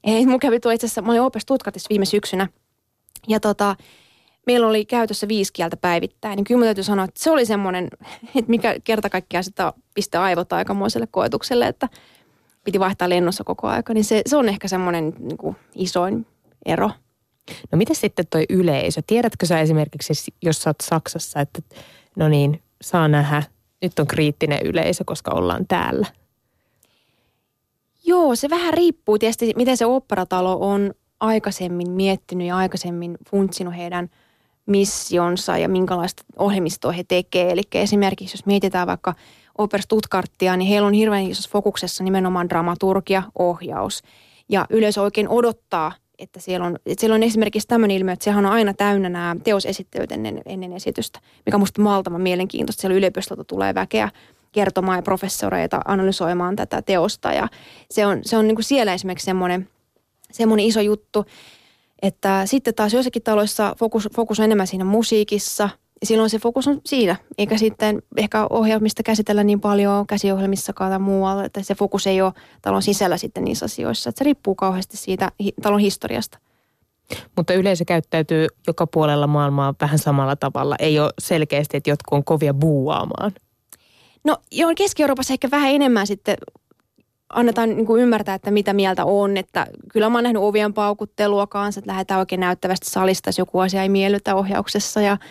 Ei, 0.03 0.25
mun 0.25 0.39
kävi 0.39 0.59
tuo 0.59 0.71
itse 0.71 0.87
asiassa, 0.87 1.01
mä 1.01 1.11
olin 1.11 1.21
Opes 1.21 1.45
viime 1.89 2.05
syksynä 2.05 2.47
ja 3.27 3.39
tota, 3.39 3.75
meillä 4.47 4.67
oli 4.67 4.85
käytössä 4.85 5.27
viisi 5.27 5.53
kieltä 5.53 5.77
päivittäin, 5.77 6.35
niin 6.35 6.43
kyllä 6.43 6.65
täytyy 6.65 6.83
sanoa, 6.83 7.05
että 7.05 7.23
se 7.23 7.31
oli 7.31 7.45
semmoinen, 7.45 7.87
että 8.35 8.49
mikä 8.49 8.75
kerta 8.83 9.09
kaikkiaan 9.09 9.43
sitä 9.43 9.73
pistää 9.93 10.23
aivot 10.23 10.53
aikamoiselle 10.53 11.07
koetukselle, 11.11 11.67
että 11.67 11.89
piti 12.63 12.79
vaihtaa 12.79 13.09
lennossa 13.09 13.43
koko 13.43 13.67
aika, 13.67 13.93
niin 13.93 14.03
se, 14.03 14.21
se 14.25 14.37
on 14.37 14.49
ehkä 14.49 14.67
semmoinen 14.67 15.13
niin 15.19 15.37
kuin 15.37 15.55
isoin 15.75 16.25
ero. 16.65 16.91
No 17.71 17.77
miten 17.77 17.95
sitten 17.95 18.27
toi 18.29 18.45
yleisö? 18.49 19.01
Tiedätkö 19.07 19.45
sä 19.45 19.59
esimerkiksi, 19.59 20.33
jos 20.41 20.61
sä 20.61 20.69
oot 20.69 20.81
Saksassa, 20.81 21.39
että 21.39 21.61
no 22.15 22.29
niin, 22.29 22.61
saa 22.81 23.07
nähdä, 23.07 23.43
nyt 23.81 23.99
on 23.99 24.07
kriittinen 24.07 24.59
yleisö, 24.65 25.03
koska 25.05 25.31
ollaan 25.31 25.67
täällä? 25.67 26.07
Joo, 28.05 28.35
se 28.35 28.49
vähän 28.49 28.73
riippuu 28.73 29.19
tietysti, 29.19 29.53
miten 29.55 29.77
se 29.77 29.85
operatalo 29.85 30.57
on 30.59 30.93
aikaisemmin 31.19 31.91
miettinyt 31.91 32.47
ja 32.47 32.57
aikaisemmin 32.57 33.17
funtsinut 33.29 33.75
heidän 33.77 34.09
missionsa 34.69 35.57
ja 35.57 35.69
minkälaista 35.69 36.23
ohjelmistoa 36.37 36.91
he 36.91 37.03
tekee. 37.07 37.51
Eli 37.51 37.61
esimerkiksi 37.73 38.33
jos 38.33 38.45
mietitään 38.45 38.87
vaikka 38.87 39.13
Oper 39.57 39.81
Stuttgartia, 39.81 40.57
niin 40.57 40.69
heillä 40.69 40.87
on 40.87 40.93
hirveän 40.93 41.23
isossa 41.23 41.49
fokuksessa 41.53 42.03
nimenomaan 42.03 42.49
dramaturgia, 42.49 43.23
ohjaus. 43.39 44.03
Ja 44.49 44.65
yleisö 44.69 45.01
oikein 45.01 45.29
odottaa, 45.29 45.91
että 46.19 46.39
siellä 46.39 46.65
on, 46.65 46.75
että 46.85 47.01
siellä 47.01 47.15
on 47.15 47.23
esimerkiksi 47.23 47.67
tämmöinen 47.67 47.97
ilmiö, 47.97 48.13
että 48.13 48.23
sehän 48.23 48.45
on 48.45 48.51
aina 48.51 48.73
täynnä 48.73 49.09
nämä 49.09 49.35
teosesittelyt 49.43 50.11
ennen, 50.11 50.41
ennen 50.45 50.73
esitystä, 50.73 51.19
mikä 51.45 51.55
on 51.55 51.61
musta 51.61 51.83
valtavan 51.83 52.21
mielenkiintoista. 52.21 52.81
Siellä 52.81 52.97
yliopistolta 52.97 53.43
tulee 53.43 53.75
väkeä 53.75 54.09
kertomaan 54.51 54.97
ja 54.97 55.01
professoreita 55.01 55.81
analysoimaan 55.85 56.55
tätä 56.55 56.81
teosta 56.81 57.33
ja 57.33 57.47
se 57.91 58.05
on, 58.05 58.19
se 58.21 58.37
on 58.37 58.47
niin 58.47 58.55
kuin 58.55 58.65
siellä 58.65 58.93
esimerkiksi 58.93 59.25
semmoinen, 59.25 59.69
semmoinen 60.31 60.65
iso 60.65 60.81
juttu, 60.81 61.25
että 62.01 62.45
sitten 62.45 62.75
taas 62.75 62.93
joissakin 62.93 63.23
taloissa 63.23 63.75
fokus, 63.79 64.09
fokus 64.15 64.39
on 64.39 64.45
enemmän 64.45 64.67
siinä 64.67 64.83
musiikissa– 64.83 65.69
silloin 66.03 66.29
se 66.29 66.39
fokus 66.39 66.67
on 66.67 66.81
siinä, 66.85 67.15
eikä 67.37 67.57
sitten 67.57 68.01
ehkä 68.17 68.47
ohjelmista 68.49 69.03
käsitellä 69.03 69.43
niin 69.43 69.61
paljon 69.61 70.07
käsiohjelmissakaan 70.07 70.91
tai 70.91 70.99
muualla, 70.99 71.45
että 71.45 71.63
se 71.63 71.75
fokus 71.75 72.07
ei 72.07 72.21
ole 72.21 72.33
talon 72.61 72.81
sisällä 72.81 73.17
sitten 73.17 73.43
niissä 73.43 73.65
asioissa. 73.65 74.09
Että 74.09 74.19
se 74.19 74.23
riippuu 74.23 74.55
kauheasti 74.55 74.97
siitä 74.97 75.31
talon 75.61 75.79
historiasta. 75.79 76.37
Mutta 77.35 77.53
yleisö 77.53 77.85
käyttäytyy 77.85 78.47
joka 78.67 78.87
puolella 78.87 79.27
maailmaa 79.27 79.73
vähän 79.81 79.99
samalla 79.99 80.35
tavalla. 80.35 80.75
Ei 80.79 80.99
ole 80.99 81.13
selkeästi, 81.19 81.77
että 81.77 81.89
jotkut 81.89 82.17
on 82.17 82.23
kovia 82.23 82.53
buuaamaan. 82.53 83.31
No 84.23 84.37
joo, 84.51 84.71
Keski-Euroopassa 84.75 85.33
ehkä 85.33 85.51
vähän 85.51 85.71
enemmän 85.71 86.07
sitten 86.07 86.37
annetaan 87.29 87.69
niin 87.69 87.85
kuin 87.85 88.01
ymmärtää, 88.01 88.35
että 88.35 88.51
mitä 88.51 88.73
mieltä 88.73 89.05
on. 89.05 89.37
Että 89.37 89.67
kyllä 89.91 90.09
mä 90.09 90.17
oon 90.17 90.23
nähnyt 90.23 90.43
ovien 90.43 90.73
paukuttelua 90.73 91.47
kanssa, 91.47 91.79
että 91.79 91.91
lähdetään 91.91 92.19
oikein 92.19 92.39
näyttävästi 92.41 92.89
salista, 92.89 93.29
jos 93.29 93.37
joku 93.37 93.59
asia 93.59 93.81
ei 93.81 93.89
miellytä 93.89 94.35
ohjauksessa 94.35 95.01
ja– 95.01 95.17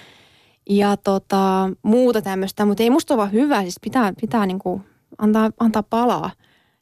ja 0.69 0.97
tota, 0.97 1.71
muuta 1.83 2.23
tämmöistä, 2.23 2.65
mutta 2.65 2.83
ei 2.83 2.91
musta 2.91 3.15
ole 3.15 3.19
vaan 3.19 3.33
hyvä, 3.33 3.63
siis 3.63 3.81
pitää, 3.81 4.13
pitää 4.21 4.47
niin 4.47 4.59
kuin 4.59 4.83
antaa, 5.19 5.51
antaa 5.61 5.83
palaa 5.83 6.31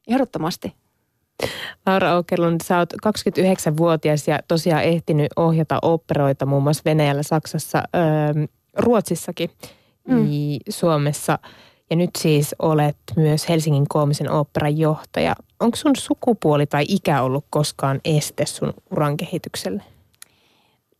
ehdottomasti. 0.08 0.74
Laura 1.86 2.16
Okerlund, 2.16 2.60
sä 2.64 2.78
oot 2.78 2.92
29-vuotias 2.92 4.28
ja 4.28 4.38
tosiaan 4.48 4.82
ehtinyt 4.82 5.26
ohjata 5.36 5.78
operoita 5.82 6.46
muun 6.46 6.62
muassa 6.62 6.82
Venäjällä, 6.84 7.22
Saksassa, 7.22 7.82
öö, 7.94 8.46
Ruotsissakin, 8.78 9.50
mm. 10.08 10.28
Suomessa. 10.68 11.38
Ja 11.90 11.96
nyt 11.96 12.10
siis 12.18 12.54
olet 12.58 12.96
myös 13.16 13.48
Helsingin 13.48 13.88
koomisen 13.88 14.30
oopperan 14.30 14.78
johtaja. 14.78 15.36
Onko 15.60 15.76
sun 15.76 15.96
sukupuoli 15.96 16.66
tai 16.66 16.84
ikä 16.88 17.22
ollut 17.22 17.44
koskaan 17.50 18.00
este 18.04 18.46
sun 18.46 18.74
uran 18.90 19.16
kehitykselle? 19.16 19.82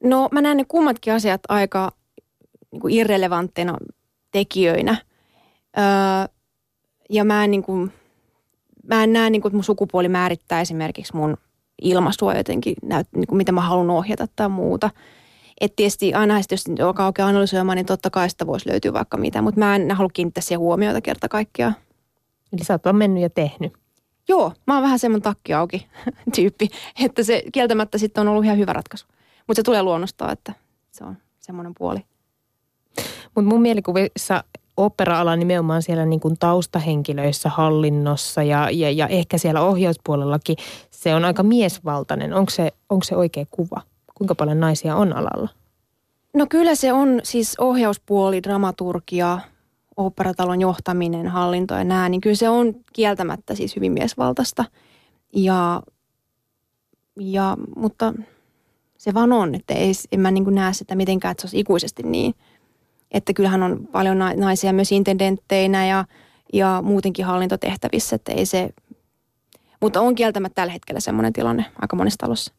No 0.05 0.29
mä 0.33 0.41
näen 0.41 0.57
ne 0.57 0.65
kummatkin 0.69 1.13
asiat 1.13 1.41
aika 1.49 1.93
niin 2.73 2.81
kuin 2.81 2.95
irrelevantteina 2.95 3.77
tekijöinä. 4.31 4.97
Öö, 5.79 5.85
ja 7.11 7.25
mä 7.25 7.45
en, 7.45 7.51
niin 7.51 7.63
kuin, 7.63 7.93
mä 8.89 9.05
en 9.05 9.13
näe, 9.13 9.31
niin 9.31 9.43
kuin, 9.43 9.51
että 9.51 9.57
mun 9.57 9.65
sukupuoli 9.65 10.09
määrittää 10.09 10.61
esimerkiksi 10.61 11.17
mun 11.17 11.37
ilmaisua 11.83 12.35
jotenkin, 12.35 12.75
näyt, 12.83 13.09
niin 13.17 13.27
kuin, 13.27 13.37
mitä 13.37 13.53
mä 13.53 13.61
haluan 13.61 13.91
ohjata 13.91 14.29
tai 14.37 14.49
muuta. 14.49 14.91
Et 15.61 15.77
tietysti 15.77 16.15
aina 16.15 16.39
jos 16.51 16.65
alkaa 16.85 17.07
oikein 17.07 17.29
analysoimaan, 17.29 17.77
niin 17.77 17.87
totta 17.87 18.11
kai 18.11 18.31
sitä 18.31 18.47
voisi 18.47 18.71
löytyä 18.71 18.93
vaikka 18.93 19.17
mitä, 19.17 19.43
mutta 19.43 19.61
mä 19.61 19.77
en 19.77 19.91
halua 19.91 20.11
kiinnittää 20.13 20.43
siihen 20.43 20.61
huomiota 20.61 21.01
kerta 21.01 21.29
kaikkiaan. 21.29 21.77
Eli 22.53 22.65
sä 22.65 22.75
oot 22.75 22.85
vaan 22.85 22.97
mennyt 22.97 23.23
ja 23.23 23.31
tehnyt. 23.31 23.73
Joo, 24.29 24.53
mä 24.67 24.75
oon 24.75 24.83
vähän 24.83 24.99
semmoinen 24.99 25.23
takki 25.23 25.55
auki 25.55 25.87
tyyppi, 26.35 26.69
että 27.05 27.23
se 27.23 27.43
kieltämättä 27.53 27.99
sitten 27.99 28.21
on 28.21 28.29
ollut 28.29 28.45
ihan 28.45 28.59
hyvä 28.59 28.73
ratkaisu. 28.73 29.07
Mutta 29.47 29.59
se 29.59 29.63
tulee 29.63 29.83
luonnostaan, 29.83 30.33
että 30.33 30.53
se 30.93 31.05
on 31.05 31.17
semmoinen 31.41 31.73
puoli. 31.79 31.99
Mutta 33.35 33.49
mun 33.49 33.63
mielikuvissa 33.63 34.45
opera-ala 34.77 35.37
nimenomaan 35.37 35.83
siellä 35.83 36.05
niin 36.05 36.21
kuin 36.21 36.39
taustahenkilöissä, 36.39 37.49
hallinnossa 37.49 38.43
ja, 38.43 38.71
ja, 38.71 38.91
ja 38.91 39.09
ehkä 39.09 39.39
siellä 39.39 39.61
ohjauspuolellakin, 39.61 40.57
se 40.91 41.15
on 41.15 41.25
aika 41.25 41.43
miesvaltainen. 41.43 42.35
Onko 42.35 42.51
se, 42.51 42.73
onko 42.91 43.05
se 43.05 43.17
oikea 43.17 43.45
kuva? 43.51 43.81
Kuinka 44.17 44.35
paljon 44.35 44.61
naisia 44.61 44.97
on 44.97 45.13
alalla? 45.13 45.49
No 46.35 46.47
kyllä 46.51 46.75
se 46.75 46.93
on 46.93 47.21
siis 47.23 47.55
ohjauspuoli, 47.59 48.43
dramaturgia, 48.43 49.39
operatalon 49.97 50.61
johtaminen, 50.61 51.29
hallinto 51.29 51.75
ja 51.75 51.85
nää, 51.85 52.09
niin 52.09 52.21
kyllä 52.21 52.37
se 52.37 52.49
on 52.49 52.75
kieltämättä 52.93 53.55
siis 53.55 53.77
hyvin 53.77 53.93
miesvaltaista. 53.93 54.65
Ja, 55.33 55.83
ja, 57.21 57.57
mutta 57.77 58.15
se 58.99 59.15
vaan 59.15 59.33
on, 59.33 59.55
että 59.55 59.75
ei, 59.75 59.93
en 60.13 60.21
mä 60.21 60.31
niin 60.31 60.55
näe 60.55 60.73
sitä 60.73 60.95
mitenkään, 60.95 61.33
että 61.33 61.41
se 61.41 61.47
olisi 61.47 61.61
ikuisesti 61.61 62.03
niin– 62.03 62.35
että 63.11 63.33
kyllähän 63.33 63.63
on 63.63 63.89
paljon 63.93 64.19
naisia 64.19 64.73
myös 64.73 64.93
intendentteinä 64.93 65.87
ja, 65.87 66.05
ja 66.53 66.83
muutenkin 66.85 67.25
hallintotehtävissä, 67.25 68.17
että 68.17 68.33
ei 68.33 68.47
se, 68.47 68.71
mutta 69.81 70.01
on 70.01 70.15
kieltämättä 70.15 70.55
tällä 70.55 70.73
hetkellä 70.73 71.01
semmoinen 71.01 71.33
tilanne 71.33 71.65
aika 71.83 71.97
monessa 71.97 72.19
talossa. 72.19 72.55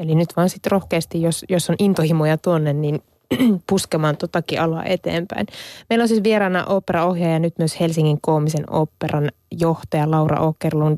Eli 0.00 0.14
nyt 0.14 0.36
vaan 0.36 0.48
sitten 0.48 0.72
rohkeasti, 0.72 1.22
jos, 1.22 1.44
jos 1.48 1.70
on 1.70 1.76
intohimoja 1.78 2.38
tuonne, 2.38 2.72
niin 2.72 3.02
puskemaan 3.70 4.16
totakin 4.16 4.60
alaa 4.60 4.84
eteenpäin. 4.84 5.46
Meillä 5.90 6.02
on 6.02 6.08
siis 6.08 6.22
vieraana 6.22 6.64
operaohjaaja 6.64 7.38
nyt 7.38 7.58
myös 7.58 7.80
Helsingin 7.80 8.18
koomisen 8.20 8.72
operan 8.72 9.30
johtaja 9.50 10.10
Laura 10.10 10.40
Okerlund 10.40 10.96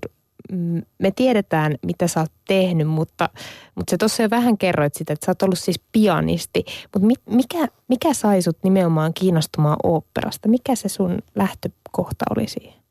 me 0.99 1.11
tiedetään, 1.17 1.75
mitä 1.87 2.09
sä 2.09 2.21
oot 2.21 2.33
tehnyt, 2.49 2.89
mutta, 2.89 3.29
mutta 3.75 3.91
sä 3.91 3.99
tuossa 3.99 4.23
jo 4.23 4.31
vähän 4.31 4.59
kerroit 4.59 4.95
sitä, 4.95 5.13
että 5.13 5.27
sä 5.27 5.31
oot 5.31 5.43
ollut 5.43 5.59
siis 5.59 5.81
pianisti. 5.93 6.65
Mutta 6.95 7.09
mikä, 7.31 7.69
mikä 7.89 8.15
sai 8.15 8.43
sut 8.43 8.59
nimenomaan 8.63 9.15
kiinnostumaan 9.15 9.77
oopperasta? 9.83 10.49
Mikä 10.49 10.75
se 10.75 10.89
sun 10.89 11.19
lähtökohta 11.35 12.25
oli 12.37 12.47
siihen? 12.47 12.83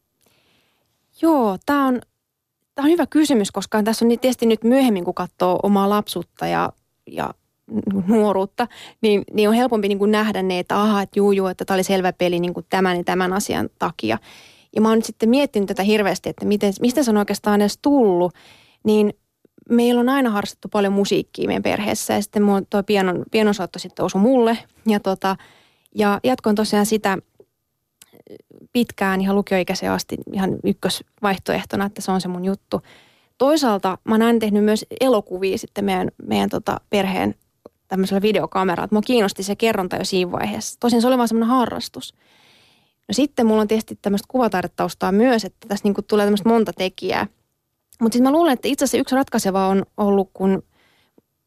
Joo, 1.21 1.57
tämä 1.65 1.87
on, 1.87 2.01
tää 2.75 2.83
on 2.83 2.91
hyvä 2.91 3.05
kysymys, 3.05 3.51
koska 3.51 3.83
tässä 3.83 4.05
on 4.05 4.09
tietysti 4.09 4.45
nyt 4.45 4.63
myöhemmin, 4.63 5.05
kun 5.05 5.13
katsoo 5.13 5.59
omaa 5.63 5.89
lapsuutta 5.89 6.47
ja, 6.47 6.69
ja 7.07 7.33
nuoruutta, 8.07 8.67
niin, 9.01 9.23
niin 9.33 9.49
on 9.49 9.55
helpompi 9.55 9.87
niin 9.87 9.99
kuin 9.99 10.11
nähdä 10.11 10.41
ne, 10.43 10.59
että 10.59 10.81
aha, 10.81 11.01
että 11.01 11.19
juu, 11.19 11.31
juu, 11.31 11.47
että 11.47 11.65
tämä 11.65 11.75
oli 11.75 11.83
selvä 11.83 12.13
peli 12.13 12.39
niin 12.39 12.53
kuin 12.53 12.65
tämän 12.69 12.97
ja 12.97 13.03
tämän 13.03 13.33
asian 13.33 13.69
takia. 13.79 14.17
Ja 14.75 14.81
mä 14.81 14.89
oon 14.89 14.97
nyt 14.97 15.05
sitten 15.05 15.29
miettinyt 15.29 15.67
tätä 15.67 15.83
hirveästi, 15.83 16.29
että 16.29 16.45
miten, 16.45 16.73
mistä 16.81 17.03
se 17.03 17.11
on 17.11 17.17
oikeastaan 17.17 17.61
edes 17.61 17.79
tullut. 17.81 18.33
Niin 18.83 19.13
meillä 19.69 20.01
on 20.01 20.09
aina 20.09 20.29
harrastettu 20.29 20.67
paljon 20.67 20.93
musiikkia 20.93 21.47
meidän 21.47 21.63
perheessä 21.63 22.13
ja 22.13 22.21
sitten 22.21 22.43
tuo 22.69 22.83
pianon, 22.83 23.23
pianosoitto 23.31 23.79
sitten 23.79 24.05
osui 24.05 24.21
mulle. 24.21 24.57
Ja, 24.87 24.99
tota, 24.99 25.35
ja 25.95 26.19
jatkoin 26.23 26.55
tosiaan 26.55 26.85
sitä 26.85 27.17
pitkään 28.73 29.21
ihan 29.21 29.35
lukioikäiseen 29.35 29.91
asti 29.91 30.17
ihan 30.33 30.57
ykkösvaihtoehtona, 30.63 31.85
että 31.85 32.01
se 32.01 32.11
on 32.11 32.21
se 32.21 32.27
mun 32.27 32.45
juttu. 32.45 32.81
Toisaalta 33.37 33.97
mä 34.03 34.25
oon 34.25 34.39
tehnyt 34.39 34.63
myös 34.63 34.85
elokuvia 35.01 35.57
sitten 35.57 35.85
meidän, 35.85 36.09
meidän 36.23 36.49
tota 36.49 36.81
perheen 36.89 37.35
tämmöisellä 37.87 38.21
videokameralla. 38.21 38.87
Mua 38.91 39.01
kiinnosti 39.01 39.43
se 39.43 39.55
kerronta 39.55 39.95
jo 39.95 40.05
siinä 40.05 40.31
vaiheessa. 40.31 40.79
Tosin 40.79 41.01
se 41.01 41.07
oli 41.07 41.17
vaan 41.17 41.27
semmoinen 41.27 41.55
harrastus. 41.55 42.13
No 43.07 43.13
sitten 43.13 43.45
mulla 43.45 43.61
on 43.61 43.67
tietysti 43.67 43.99
tämmöistä 44.01 44.25
kuvataidetaustaa 44.27 45.11
myös, 45.11 45.45
että 45.45 45.67
tässä 45.67 45.83
niin 45.83 46.05
tulee 46.07 46.25
tämmöistä 46.25 46.49
monta 46.49 46.73
tekijää. 46.73 47.27
Mutta 48.01 48.13
sitten 48.13 48.31
mä 48.31 48.37
luulen, 48.37 48.53
että 48.53 48.67
itse 48.67 48.85
asiassa 48.85 48.97
yksi 48.97 49.15
ratkaiseva 49.15 49.67
on 49.67 49.85
ollut, 49.97 50.29
kun 50.33 50.63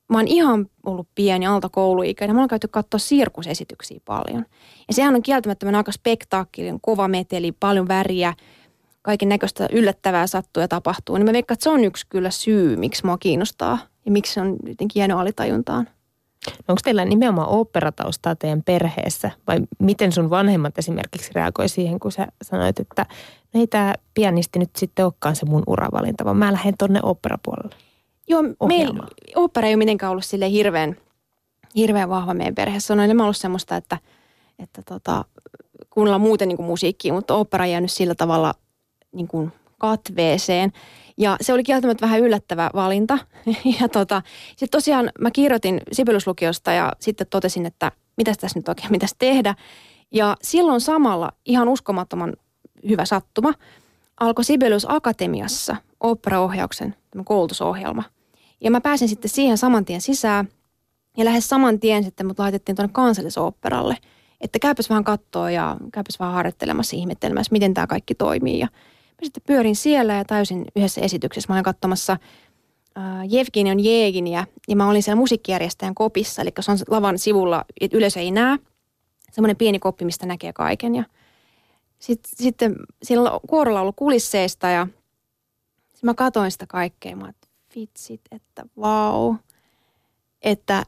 mä 0.08 0.18
oon 0.18 0.28
ihan 0.28 0.66
ollut 0.86 1.08
pieni 1.14 1.46
alta 1.46 1.68
kouluikäinen. 1.68 2.36
Mulla 2.36 2.44
on 2.44 2.48
käyty 2.48 2.68
katsoa 2.68 2.98
sirkusesityksiä 2.98 4.00
paljon. 4.04 4.44
Ja 4.88 4.94
sehän 4.94 5.14
on 5.14 5.22
kieltämättä 5.22 5.66
aika 5.76 5.92
spektaakkelinen, 5.92 6.80
kova 6.80 7.08
meteli, 7.08 7.52
paljon 7.52 7.88
väriä, 7.88 8.34
kaiken 9.02 9.28
näköistä 9.28 9.68
yllättävää 9.72 10.26
sattuu 10.26 10.60
ja 10.60 10.68
tapahtuu. 10.68 11.16
Niin 11.16 11.26
mä 11.26 11.32
veikkaan, 11.32 11.56
että 11.56 11.64
se 11.64 11.70
on 11.70 11.84
yksi 11.84 12.06
kyllä 12.08 12.30
syy, 12.30 12.76
miksi 12.76 13.06
mua 13.06 13.18
kiinnostaa 13.18 13.78
ja 14.04 14.10
miksi 14.10 14.34
se 14.34 14.40
on 14.40 14.56
jotenkin 14.66 15.00
jäänyt 15.00 15.16
alitajuntaan. 15.16 15.88
No 16.46 16.52
onko 16.68 16.80
teillä 16.84 17.04
nimenomaan 17.04 17.48
oopperataustaa 17.48 18.36
teidän 18.36 18.62
perheessä 18.62 19.30
vai 19.46 19.60
miten 19.78 20.12
sun 20.12 20.30
vanhemmat 20.30 20.78
esimerkiksi 20.78 21.30
reagoi 21.34 21.68
siihen, 21.68 22.00
kun 22.00 22.12
sä 22.12 22.26
sanoit, 22.42 22.80
että 22.80 23.06
no 23.54 23.60
ei 23.60 23.66
tämä 23.66 23.94
pianisti 24.14 24.58
nyt 24.58 24.76
sitten 24.76 25.04
olekaan 25.04 25.36
se 25.36 25.46
mun 25.46 25.62
uravalinta, 25.66 26.24
vaan 26.24 26.36
mä 26.36 26.52
lähden 26.52 26.74
tonne 26.78 27.00
oopperapuolelle? 27.02 27.76
Joo, 28.28 28.42
meillä 28.68 29.06
ooppera 29.36 29.68
ei 29.68 29.74
ole 29.74 29.78
mitenkään 29.78 30.10
ollut 30.10 30.24
sille 30.24 30.50
hirveän, 30.50 30.96
hirveän 31.76 32.08
vahva 32.08 32.34
meidän 32.34 32.54
perheessä. 32.54 32.94
On 32.94 33.00
enemmän 33.00 33.24
ollut 33.24 33.36
semmoista, 33.36 33.76
että, 33.76 33.98
että 34.58 34.82
tota, 34.82 35.24
kuunnellaan 35.90 36.20
muuten 36.20 36.48
niin 36.48 36.56
kuin 36.56 36.66
musiikkia, 36.66 37.12
mutta 37.12 37.34
ooppera 37.34 37.64
on 37.64 37.70
jäänyt 37.70 37.92
sillä 37.92 38.14
tavalla 38.14 38.54
niin 39.12 39.28
kuin 39.28 39.52
katveeseen. 39.78 40.72
Ja 41.16 41.36
se 41.40 41.52
oli 41.52 41.62
kieltämättä 41.62 42.02
vähän 42.02 42.20
yllättävä 42.20 42.70
valinta. 42.74 43.18
ja 43.80 43.88
tota, 43.88 44.22
sitten 44.48 44.70
tosiaan 44.70 45.10
mä 45.20 45.30
kirjoitin 45.30 45.80
Sibeluslukiosta 45.92 46.72
ja 46.72 46.92
sitten 47.00 47.26
totesin, 47.30 47.66
että 47.66 47.92
mitä 48.16 48.32
tässä 48.40 48.58
nyt 48.58 48.68
oikein 48.68 48.90
mitäs 48.90 49.14
tehdä. 49.18 49.54
Ja 50.12 50.36
silloin 50.42 50.80
samalla 50.80 51.32
ihan 51.44 51.68
uskomattoman 51.68 52.32
hyvä 52.88 53.04
sattuma 53.04 53.54
alkoi 54.20 54.44
Sibelius 54.44 54.86
Akatemiassa 54.88 55.76
operaohjauksen 56.00 56.96
koulutusohjelma. 57.24 58.02
Ja 58.64 58.70
mä 58.70 58.80
pääsin 58.80 59.08
sitten 59.08 59.30
siihen 59.30 59.58
saman 59.58 59.84
tien 59.84 60.00
sisään 60.00 60.48
ja 61.16 61.24
lähes 61.24 61.48
saman 61.48 61.80
tien 61.80 62.04
sitten 62.04 62.26
mut 62.26 62.38
laitettiin 62.38 62.76
tuonne 62.76 62.92
kansallisoopperalle. 62.92 63.96
että 64.40 64.58
käypäs 64.58 64.90
vähän 64.90 65.04
kattoa 65.04 65.50
ja 65.50 65.76
käypäs 65.92 66.18
vähän 66.18 66.34
harjoittelemassa 66.34 66.96
ihmettelemässä, 66.96 67.52
miten 67.52 67.74
tämä 67.74 67.86
kaikki 67.86 68.14
toimii. 68.14 68.58
Ja 68.58 68.66
mä 68.66 69.18
sitten 69.22 69.42
pyörin 69.46 69.76
siellä 69.76 70.14
ja 70.14 70.24
täysin 70.24 70.64
yhdessä 70.76 71.00
esityksessä. 71.00 71.48
Mä 71.48 71.54
olin 71.54 71.64
katsomassa 71.64 72.12
äh, 72.98 73.02
Jevgenion 73.28 73.84
Jeeginiä 73.84 74.46
ja 74.68 74.76
mä 74.76 74.88
olin 74.88 75.02
siellä 75.02 75.20
musiikkijärjestäjän 75.20 75.94
kopissa, 75.94 76.42
eli 76.42 76.50
se 76.60 76.70
on 76.70 76.78
lavan 76.88 77.18
sivulla, 77.18 77.64
että 77.80 77.96
yleisö 77.96 78.20
ei 78.20 78.30
näe. 78.30 78.58
Semmoinen 79.32 79.56
pieni 79.56 79.78
koppi, 79.78 80.04
mistä 80.04 80.26
näkee 80.26 80.52
kaiken 80.52 80.94
ja 80.94 81.04
sitten, 81.98 82.32
sitten 82.34 82.76
siellä 83.02 83.30
kuorolla 83.48 83.80
ollut 83.80 83.96
kulisseista 83.96 84.68
ja 84.68 84.86
mä 86.02 86.14
katoin 86.14 86.50
sitä 86.50 86.66
kaikkea. 86.66 87.16
Mä 87.16 87.32
vitsit, 87.76 88.20
että 88.32 88.62
vau, 88.80 89.34
että 90.42 90.84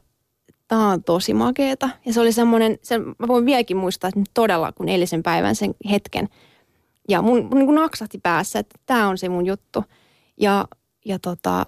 tämä 0.67 0.89
on 0.89 1.03
tosi 1.03 1.33
makeeta. 1.33 1.89
Ja 2.05 2.13
se 2.13 2.21
oli 2.21 2.31
semmoinen, 2.31 2.77
se, 2.83 2.99
mä 2.99 3.27
voin 3.27 3.45
vieläkin 3.45 3.77
muistaa, 3.77 4.07
että 4.07 4.21
todella 4.33 4.71
kun 4.71 4.89
eilisen 4.89 5.23
päivän 5.23 5.55
sen 5.55 5.75
hetken. 5.91 6.29
Ja 7.09 7.21
mun, 7.21 7.41
mun 7.41 7.57
niin 7.57 7.65
kuin 7.65 7.75
naksahti 7.75 8.17
päässä, 8.17 8.59
että 8.59 8.75
tämä 8.85 9.07
on 9.07 9.17
se 9.17 9.29
mun 9.29 9.45
juttu. 9.45 9.83
Ja, 10.37 10.67
ja 11.05 11.19
tota, 11.19 11.65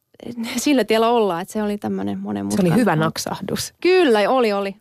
sillä 0.56 0.84
tiellä 0.84 1.08
ollaan, 1.08 1.42
että 1.42 1.52
se 1.52 1.62
oli 1.62 1.78
tämmöinen 1.78 2.18
monen 2.18 2.52
Se 2.52 2.60
oli 2.60 2.74
hyvä 2.74 2.96
naksahdus. 2.96 3.74
Kyllä, 3.80 4.30
oli, 4.30 4.52
oli. 4.52 4.76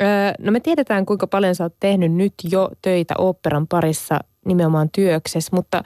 Öö, 0.00 0.32
no 0.38 0.52
me 0.52 0.60
tiedetään, 0.60 1.06
kuinka 1.06 1.26
paljon 1.26 1.54
sä 1.54 1.64
oot 1.64 1.76
tehnyt 1.80 2.12
nyt 2.12 2.34
jo 2.50 2.70
töitä 2.82 3.14
oopperan 3.18 3.66
parissa 3.66 4.18
nimenomaan 4.44 4.88
työksessä, 4.94 5.56
mutta 5.56 5.82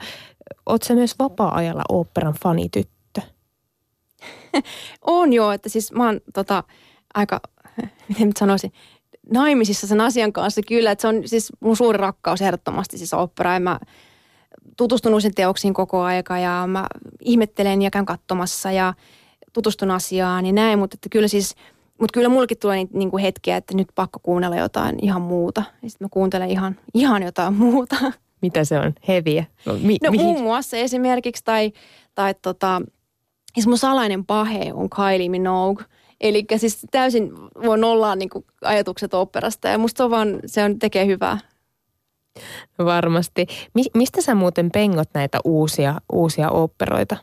oot 0.65 0.83
sä 0.83 0.95
myös 0.95 1.15
vapaa-ajalla 1.19 1.83
oopperan 1.89 2.35
fanityttö? 2.43 3.21
on 5.01 5.33
joo, 5.33 5.51
että 5.51 5.69
siis 5.69 5.91
mä 5.91 6.05
oon 6.05 6.21
tota, 6.33 6.63
aika, 7.13 7.41
miten 8.09 8.27
nyt 8.27 8.37
sanoisin, 8.37 8.71
naimisissa 9.33 9.87
sen 9.87 10.01
asian 10.01 10.33
kanssa 10.33 10.61
kyllä, 10.67 10.91
että 10.91 11.01
se 11.01 11.07
on 11.07 11.21
siis 11.25 11.51
mun 11.59 11.77
suuri 11.77 11.97
rakkaus 11.97 12.41
ehdottomasti 12.41 12.97
siis 12.97 13.13
opera. 13.13 13.53
Ja 13.53 13.59
mä 13.59 13.79
tutustunut 14.77 15.21
sen 15.21 15.35
teoksiin 15.35 15.73
koko 15.73 16.01
aika 16.01 16.37
ja 16.37 16.63
mä 16.67 16.87
ihmettelen 17.21 17.81
ja 17.81 17.91
käyn 17.91 18.05
katsomassa 18.05 18.71
ja 18.71 18.93
tutustun 19.53 19.91
asiaan 19.91 20.45
ja 20.45 20.53
näin, 20.53 20.79
mutta 20.79 20.95
että 20.95 21.09
kyllä 21.09 21.27
siis, 21.27 21.55
mutta 21.99 22.13
kyllä 22.13 22.29
mullakin 22.29 22.57
tulee 22.57 22.77
niitä 22.77 22.97
niin 22.97 23.11
kuin 23.11 23.21
hetkiä, 23.23 23.57
että 23.57 23.75
nyt 23.75 23.87
pakko 23.95 24.19
kuunnella 24.23 24.55
jotain 24.55 24.95
ihan 25.01 25.21
muuta. 25.21 25.63
Ja 25.83 25.89
sitten 25.89 26.05
mä 26.05 26.09
kuuntelen 26.11 26.49
ihan, 26.49 26.75
ihan 26.93 27.23
jotain 27.23 27.53
muuta. 27.53 27.95
Mitä 28.41 28.63
se 28.63 28.79
on? 28.79 28.93
Heviä? 29.07 29.45
No, 29.65 29.73
mi- 29.81 29.97
no 30.03 30.11
muun 30.11 30.43
muassa 30.43 30.77
esimerkiksi, 30.77 31.43
tai, 31.43 31.71
tai 32.15 32.35
tota, 32.41 32.81
siis 33.53 33.67
mun 33.67 33.77
salainen 33.77 34.25
pahe 34.25 34.73
on 34.73 34.89
Kylie 34.89 35.29
Minogue. 35.29 35.85
Eli 36.21 36.45
siis 36.57 36.79
täysin 36.91 37.31
voi 37.65 37.77
nollaa 37.77 38.15
niin 38.15 38.29
kuin 38.29 38.45
ajatukset 38.61 39.13
operasta 39.13 39.67
ja 39.67 39.77
musta 39.77 39.97
se 39.97 40.03
on 40.03 40.11
vaan, 40.11 40.39
se 40.45 40.63
on, 40.63 40.79
tekee 40.79 41.05
hyvää. 41.05 41.37
Varmasti. 42.85 43.47
Mi- 43.73 43.91
mistä 43.93 44.21
sä 44.21 44.35
muuten 44.35 44.71
pengot 44.71 45.09
näitä 45.13 45.39
uusia, 45.43 46.01
uusia 46.13 46.49
operoita? 46.49 47.17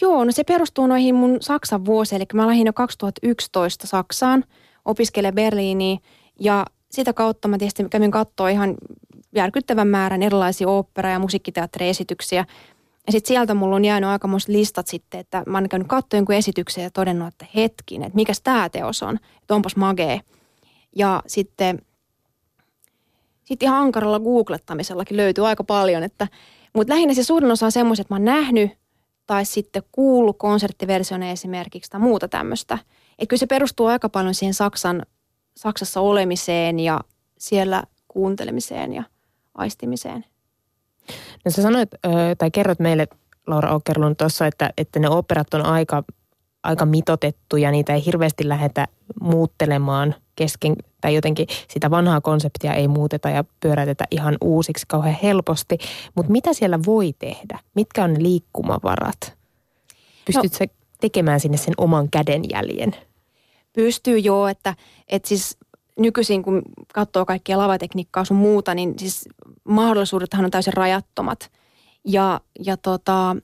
Joo, 0.00 0.24
no 0.24 0.32
se 0.32 0.44
perustuu 0.44 0.86
noihin 0.86 1.14
mun 1.14 1.36
Saksan 1.40 1.84
vuosiin. 1.84 2.16
Eli 2.16 2.26
mä 2.34 2.46
lähdin 2.46 2.66
jo 2.66 2.72
2011 2.72 3.86
Saksaan, 3.86 4.44
opiskele 4.84 5.32
Berliiniin 5.32 5.98
ja 6.40 6.66
sitä 6.90 7.12
kautta 7.12 7.48
mä 7.48 7.58
tietysti 7.58 7.84
kävin 7.90 8.10
katsoa 8.10 8.48
ihan 8.48 8.74
järkyttävän 9.34 9.88
määrän 9.88 10.22
erilaisia 10.22 10.68
opera- 10.68 11.10
ja 11.10 11.18
musiikkiteatteriesityksiä. 11.18 12.44
Ja 13.06 13.12
sitten 13.12 13.28
sieltä 13.28 13.54
mulla 13.54 13.76
on 13.76 13.84
jäänyt 13.84 14.10
aikamoiset 14.10 14.48
listat 14.48 14.86
sitten, 14.86 15.20
että 15.20 15.42
mä 15.46 15.58
oon 15.58 15.68
käynyt 15.68 15.88
katsoa 15.88 16.18
jonkun 16.18 16.34
esityksen 16.34 16.84
ja 16.84 16.90
todennut, 16.90 17.28
että 17.28 17.46
hetkin, 17.54 18.02
että 18.02 18.16
mikä 18.16 18.32
tämä 18.44 18.68
teos 18.68 19.02
on, 19.02 19.18
että 19.42 19.54
onpas 19.54 19.76
magee. 19.76 20.20
Ja 20.96 21.22
sitten, 21.26 21.78
sitten 23.44 23.66
ihan 23.66 23.82
ankaralla 23.82 24.20
googlettamisellakin 24.20 25.16
löytyy 25.16 25.46
aika 25.46 25.64
paljon, 25.64 26.02
että, 26.02 26.28
mutta 26.72 26.92
lähinnä 26.92 27.14
se 27.14 27.24
suurin 27.24 27.50
osa 27.50 27.66
on 27.66 27.72
semmoiset, 27.72 28.04
että 28.04 28.14
mä 28.14 28.16
oon 28.16 28.24
nähnyt 28.24 28.70
tai 29.26 29.44
sitten 29.44 29.82
kuullut 29.92 30.38
konserttiversiona 30.38 31.30
esimerkiksi 31.30 31.90
tai 31.90 32.00
muuta 32.00 32.28
tämmöistä. 32.28 32.78
Että 33.18 33.26
kyllä 33.28 33.40
se 33.40 33.46
perustuu 33.46 33.86
aika 33.86 34.08
paljon 34.08 34.34
siihen 34.34 34.54
Saksan, 34.54 35.02
Saksassa 35.56 36.00
olemiseen 36.00 36.80
ja 36.80 37.00
siellä 37.38 37.82
kuuntelemiseen 38.08 38.92
ja 38.92 39.02
aistimiseen. 39.58 40.24
No 41.44 41.50
sä 41.50 41.62
sanoit, 41.62 41.88
tai 42.38 42.50
kerrot 42.50 42.78
meille, 42.78 43.08
Laura 43.46 43.74
Okerlund, 43.74 44.14
tuossa, 44.14 44.46
että, 44.46 44.70
että 44.76 45.00
ne 45.00 45.08
operat 45.08 45.54
on 45.54 45.66
aika, 45.66 46.04
aika 46.62 46.86
mitotettu 46.86 47.56
ja 47.56 47.70
niitä 47.70 47.94
ei 47.94 48.04
hirveästi 48.04 48.48
lähdetä 48.48 48.88
muuttelemaan 49.20 50.14
kesken, 50.36 50.76
tai 51.00 51.14
jotenkin 51.14 51.46
sitä 51.68 51.90
vanhaa 51.90 52.20
konseptia 52.20 52.74
ei 52.74 52.88
muuteta 52.88 53.30
ja 53.30 53.44
pyöräytetä 53.60 54.04
ihan 54.10 54.36
uusiksi 54.40 54.84
kauhean 54.88 55.18
helposti. 55.22 55.78
Mutta 56.14 56.32
mitä 56.32 56.52
siellä 56.52 56.78
voi 56.86 57.14
tehdä? 57.18 57.58
Mitkä 57.74 58.04
on 58.04 58.12
ne 58.12 58.22
liikkumavarat? 58.22 59.38
Pystytkö 60.24 60.64
no, 60.64 60.72
tekemään 61.00 61.40
sinne 61.40 61.56
sen 61.56 61.74
oman 61.76 62.10
kädenjäljen? 62.10 62.96
Pystyy 63.72 64.18
joo, 64.18 64.48
että, 64.48 64.74
että 65.08 65.28
siis 65.28 65.56
nykyisin 65.98 66.42
kun 66.42 66.62
katsoo 66.94 67.24
kaikkia 67.24 67.58
lavatekniikkaa 67.58 68.24
sun 68.24 68.36
muuta, 68.36 68.74
niin 68.74 68.98
siis 68.98 69.28
mahdollisuudethan 69.64 70.44
on 70.44 70.50
täysin 70.50 70.72
rajattomat. 70.72 71.50
Ja, 72.04 72.40
ja 72.64 72.76
tota, 72.76 73.36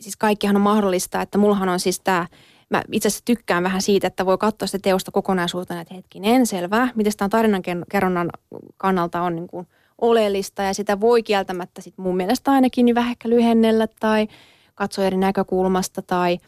siis 0.00 0.16
kaikkihan 0.16 0.56
on 0.56 0.62
mahdollista, 0.62 1.22
että 1.22 1.38
mullahan 1.38 1.68
on 1.68 1.80
siis 1.80 2.00
tämä, 2.00 2.26
mä 2.70 2.82
itse 2.92 3.08
asiassa 3.08 3.24
tykkään 3.24 3.62
vähän 3.62 3.82
siitä, 3.82 4.06
että 4.06 4.26
voi 4.26 4.38
katsoa 4.38 4.66
sitä 4.66 4.82
teosta 4.82 5.10
kokonaisuutena, 5.10 5.80
että 5.80 5.94
hetkinen, 5.94 6.46
selvä, 6.46 6.88
miten 6.94 7.12
tämä 7.16 7.28
tarinankerronnan 7.28 8.30
kannalta 8.76 9.22
on 9.22 9.36
niin 9.36 9.48
kuin 9.48 9.66
oleellista 9.98 10.62
ja 10.62 10.74
sitä 10.74 11.00
voi 11.00 11.22
kieltämättä 11.22 11.80
sit 11.80 11.98
mun 11.98 12.16
mielestä 12.16 12.50
ainakin 12.50 12.84
niin 12.84 12.94
vähän 12.94 13.10
ehkä 13.10 13.28
lyhennellä 13.28 13.86
tai 14.00 14.28
katsoa 14.74 15.04
eri 15.04 15.16
näkökulmasta 15.16 16.02
tai 16.02 16.38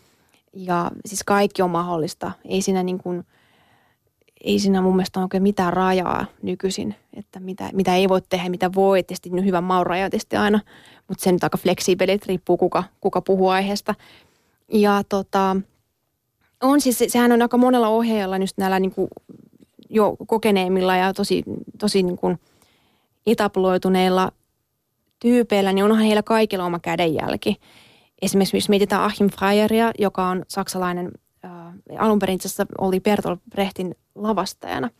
ja 0.52 0.90
siis 1.06 1.24
kaikki 1.24 1.62
on 1.62 1.70
mahdollista. 1.70 2.32
Ei 2.44 2.62
siinä 2.62 2.82
niin 2.82 2.98
kuin– 2.98 3.24
ei 4.44 4.58
siinä 4.58 4.82
mun 4.82 4.96
mielestä 4.96 5.20
ole 5.20 5.24
oikein 5.24 5.42
mitään 5.42 5.72
rajaa 5.72 6.26
nykyisin, 6.42 6.94
että 7.14 7.40
mitä, 7.40 7.70
mitä 7.72 7.94
ei 7.94 8.08
voi 8.08 8.20
tehdä, 8.28 8.48
mitä 8.48 8.72
voi. 8.74 9.02
Tietysti 9.02 9.30
no 9.30 9.42
hyvä 9.42 9.60
maun 9.60 9.86
raja 9.86 10.10
tietysti 10.10 10.36
aina, 10.36 10.60
mutta 11.08 11.24
se 11.24 11.32
nyt 11.32 11.44
aika 11.44 11.58
fleksiibelit, 11.58 12.26
riippuu 12.26 12.56
kuka, 12.56 12.84
kuka 13.00 13.20
puhuu 13.20 13.48
aiheesta. 13.48 13.94
Ja 14.72 15.02
tota, 15.08 15.56
on 16.62 16.80
siis, 16.80 17.04
sehän 17.08 17.32
on 17.32 17.42
aika 17.42 17.56
monella 17.56 17.88
ohjaajalla 17.88 18.36
just 18.36 18.58
näillä 18.58 18.80
niin 18.80 18.92
kuin 18.92 19.08
jo 19.90 20.16
kokeneemmilla 20.26 20.96
ja 20.96 21.14
tosi, 21.14 21.42
tosi 21.78 22.02
niin 22.02 22.16
kuin 22.16 22.38
etaploituneilla 23.26 24.32
tyypeillä, 25.18 25.72
niin 25.72 25.84
onhan 25.84 26.00
heillä 26.00 26.22
kaikilla 26.22 26.64
oma 26.64 26.78
kädenjälki. 26.78 27.56
Esimerkiksi 28.22 28.56
jos 28.56 28.68
mietitään 28.68 29.02
Achim 29.02 29.30
Freieria, 29.30 29.92
joka 29.98 30.26
on 30.26 30.42
saksalainen 30.48 31.12
alun 31.98 32.18
perin 32.18 32.38
oli 32.78 33.00
Bertolt 33.00 33.40
Brechtin 33.50 33.94
lavastajana, 34.14 34.90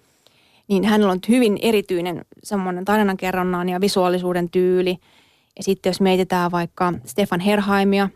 niin 0.69 0.85
hänellä 0.85 1.13
on 1.13 1.19
hyvin 1.29 1.59
erityinen 1.63 2.25
semmoinen 2.45 2.85
tarinankerronnan 2.85 3.69
ja 3.69 3.81
visuaalisuuden 3.81 4.51
tyyli. 4.51 4.99
Ja 5.57 5.63
sitten 5.63 5.91
jos 5.91 6.01
mietitään 6.01 6.51
vaikka 6.51 6.93
Stefan 7.05 7.41
Herheimia, 7.41 8.09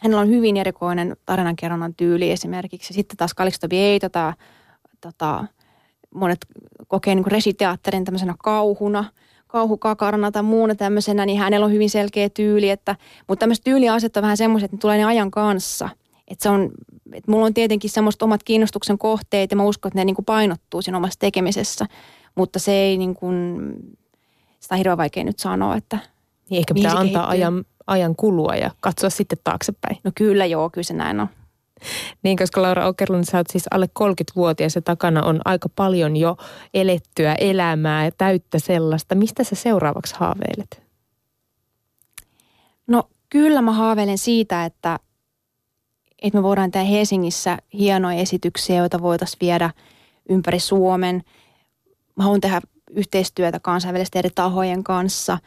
hänellä 0.00 0.20
on 0.20 0.28
hyvin 0.28 0.56
erikoinen 0.56 1.16
tarinankerronnan 1.26 1.94
tyyli 1.94 2.30
esimerkiksi. 2.30 2.94
Sitten 2.94 3.16
taas 3.16 3.34
Calixto 3.34 3.66
Vieita, 3.70 4.08
tota, 4.08 4.34
tota, 5.00 5.44
monet 6.14 6.46
kokee 6.88 7.14
niin 7.14 7.26
resiteatterin 7.26 8.04
tämmöisenä 8.04 8.34
kauhuna, 8.38 9.04
kauhukakarana 9.46 10.30
tai 10.30 10.42
muuna 10.42 10.74
tämmöisenä, 10.74 11.26
niin 11.26 11.38
hänellä 11.38 11.66
on 11.66 11.72
hyvin 11.72 11.90
selkeä 11.90 12.28
tyyli. 12.28 12.70
Että, 12.70 12.96
mutta 13.28 13.40
tämmöiset 13.40 13.64
tyyliaset 13.64 14.16
on 14.16 14.22
vähän 14.22 14.36
semmoiset, 14.36 14.64
että 14.64 14.76
ne 14.76 14.80
tulee 14.80 14.98
ne 14.98 15.04
ajan 15.04 15.30
kanssa. 15.30 15.88
Että 16.32 16.42
se 16.42 16.48
on 16.48 16.70
että 17.12 17.30
mulla 17.30 17.46
on 17.46 17.54
tietenkin 17.54 17.90
semmoista 17.90 18.24
omat 18.24 18.42
kiinnostuksen 18.42 18.98
kohteet 18.98 19.50
ja 19.50 19.56
mä 19.56 19.64
uskon, 19.64 19.90
että 19.90 19.98
ne 19.98 20.04
niin 20.04 20.14
kuin 20.14 20.24
painottuu 20.24 20.82
siinä 20.82 20.98
omassa 20.98 21.18
tekemisessä, 21.18 21.86
mutta 22.34 22.58
se 22.58 22.72
ei 22.72 22.96
niin 22.96 23.14
kuin, 23.14 23.58
sitä 24.60 24.74
on 24.74 24.76
hirveän 24.76 24.98
vaikea 24.98 25.24
nyt 25.24 25.38
sanoa, 25.38 25.76
että 25.76 25.98
niin 26.50 26.58
ehkä 26.58 26.74
pitää 26.74 26.92
antaa 26.92 27.28
ajan, 27.28 27.64
ajan 27.86 28.16
kulua 28.16 28.56
ja 28.56 28.70
katsoa 28.80 29.10
sitten 29.10 29.38
taaksepäin. 29.44 29.96
No 30.04 30.10
kyllä 30.14 30.46
joo, 30.46 30.70
kyllä 30.70 30.84
se 30.84 30.94
näin 30.94 31.20
on. 31.20 31.28
Niin, 32.22 32.36
koska 32.36 32.62
Laura 32.62 32.86
Okerlund, 32.86 33.24
sä 33.24 33.38
oot 33.38 33.46
siis 33.50 33.64
alle 33.70 33.88
30-vuotias 34.00 34.74
ja 34.74 34.82
takana 34.82 35.22
on 35.22 35.40
aika 35.44 35.68
paljon 35.76 36.16
jo 36.16 36.36
elettyä 36.74 37.34
elämää 37.34 38.04
ja 38.04 38.10
täyttä 38.18 38.58
sellaista. 38.58 39.14
Mistä 39.14 39.44
sä 39.44 39.54
seuraavaksi 39.54 40.14
haaveilet? 40.18 40.82
No 42.86 43.08
kyllä 43.30 43.62
mä 43.62 43.72
haaveilen 43.72 44.18
siitä, 44.18 44.64
että 44.64 44.98
että 46.22 46.38
me 46.38 46.42
voidaan 46.42 46.70
tehdä 46.70 46.86
Helsingissä 46.86 47.58
hienoja 47.72 48.18
esityksiä, 48.18 48.76
joita 48.76 49.02
voitaisiin 49.02 49.40
viedä 49.40 49.70
ympäri 50.28 50.60
Suomen. 50.60 51.22
Mä 52.16 52.24
haluan 52.24 52.40
tehdä 52.40 52.60
yhteistyötä 52.90 53.60
kansainvälisten 53.60 54.18
eri 54.18 54.30
tahojen 54.34 54.84
kanssa. 54.84 55.38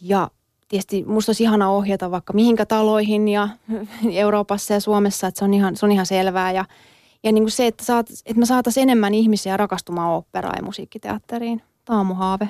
Ja 0.00 0.30
tietysti 0.68 1.04
musta 1.06 1.30
olisi 1.30 1.42
ihana 1.42 1.70
ohjata 1.70 2.10
vaikka 2.10 2.32
mihinkä 2.32 2.66
taloihin 2.66 3.28
ja 3.28 3.48
Euroopassa 4.12 4.74
ja 4.74 4.80
Suomessa, 4.80 5.26
että 5.26 5.38
se 5.38 5.44
on 5.44 5.54
ihan, 5.54 5.76
se 5.76 5.86
on 5.86 5.92
ihan 5.92 6.06
selvää. 6.06 6.52
Ja, 6.52 6.64
ja 7.22 7.32
niin 7.32 7.44
kuin 7.44 7.50
se, 7.50 7.66
että, 7.66 7.84
saat, 7.84 8.10
että 8.10 8.40
me 8.40 8.46
saataisiin 8.46 8.82
enemmän 8.82 9.14
ihmisiä 9.14 9.56
rakastumaan 9.56 10.10
oopperaan 10.10 10.56
ja 10.58 10.62
musiikkiteatteriin. 10.62 11.62
Tämä 11.84 12.00
on 12.00 12.06
mun 12.06 12.16
haave. 12.16 12.48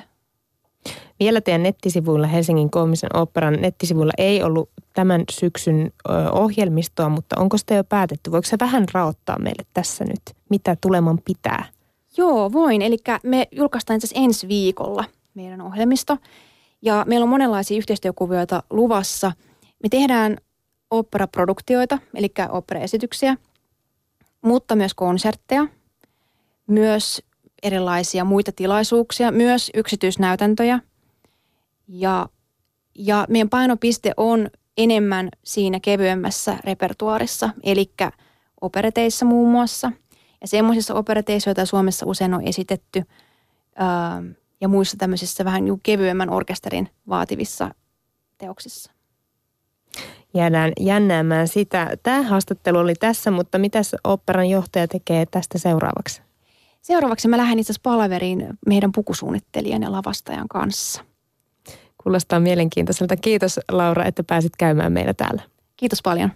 Vielä 1.19 1.41
teidän 1.41 1.63
nettisivuilla, 1.63 2.27
Helsingin 2.27 2.71
koomisen 2.71 3.15
oopperan 3.17 3.53
nettisivuilla 3.53 4.13
ei 4.17 4.43
ollut 4.43 4.69
tämän 4.93 5.23
syksyn 5.31 5.91
ohjelmistoa, 6.31 7.09
mutta 7.09 7.39
onko 7.39 7.57
sitä 7.57 7.75
jo 7.75 7.83
päätetty? 7.83 8.31
Voiko 8.31 8.47
se 8.47 8.57
vähän 8.59 8.85
raottaa 8.93 9.39
meille 9.39 9.65
tässä 9.73 10.05
nyt, 10.05 10.21
mitä 10.49 10.77
tuleman 10.81 11.19
pitää? 11.25 11.65
Joo, 12.17 12.51
voin. 12.51 12.81
Eli 12.81 12.97
me 13.23 13.47
julkaistaan 13.51 13.97
itse 13.97 14.07
ensi 14.15 14.47
viikolla 14.47 15.03
meidän 15.33 15.61
ohjelmisto. 15.61 16.17
Ja 16.81 17.03
meillä 17.07 17.23
on 17.23 17.29
monenlaisia 17.29 17.77
yhteistyökuvioita 17.77 18.63
luvassa. 18.69 19.31
Me 19.83 19.89
tehdään 19.89 20.37
operaproduktioita, 20.91 21.99
eli 22.13 22.33
operaesityksiä, 22.49 23.37
mutta 24.41 24.75
myös 24.75 24.93
konsertteja, 24.93 25.67
myös 26.67 27.23
erilaisia 27.63 28.23
muita 28.23 28.51
tilaisuuksia, 28.51 29.31
myös 29.31 29.71
yksityisnäytäntöjä. 29.73 30.79
Ja, 31.87 32.29
ja 32.95 33.25
meidän 33.29 33.49
painopiste 33.49 34.11
on 34.17 34.49
enemmän 34.77 35.29
siinä 35.43 35.79
kevyemmässä 35.79 36.57
repertuarissa, 36.63 37.49
eli 37.63 37.91
opereteissa 38.61 39.25
muun 39.25 39.51
muassa. 39.51 39.91
Ja 40.41 40.47
semmoisissa 40.47 40.93
opereteissa, 40.93 41.49
joita 41.49 41.65
Suomessa 41.65 42.05
usein 42.05 42.33
on 42.33 42.47
esitetty, 42.47 43.03
ää, 43.75 44.23
ja 44.61 44.67
muissa 44.67 44.97
tämmöisissä 44.97 45.45
vähän 45.45 45.63
kevyemmän 45.83 46.29
orkesterin 46.29 46.89
vaativissa 47.09 47.75
teoksissa. 48.37 48.91
Jäädään 50.33 50.71
jännäämään 50.79 51.47
sitä. 51.47 51.97
Tämä 52.03 52.21
haastattelu 52.21 52.77
oli 52.77 52.95
tässä, 52.95 53.31
mutta 53.31 53.57
mitä 53.57 53.79
operan 54.03 54.49
johtaja 54.49 54.87
tekee 54.87 55.25
tästä 55.25 55.57
seuraavaksi? 55.57 56.21
Seuraavaksi 56.85 57.27
mä 57.27 57.37
lähden 57.37 57.59
itse 57.59 57.71
asiassa 57.71 57.89
palaveriin 57.89 58.47
meidän 58.67 58.91
pukusuunnittelijan 58.91 59.81
ja 59.81 59.91
lavastajan 59.91 60.47
kanssa. 60.47 61.03
Kuulostaa 62.03 62.39
mielenkiintoiselta. 62.39 63.17
Kiitos 63.17 63.59
Laura, 63.71 64.05
että 64.05 64.23
pääsit 64.23 64.55
käymään 64.57 64.93
meillä 64.93 65.13
täällä. 65.13 65.41
Kiitos 65.77 66.01
paljon. 66.01 66.31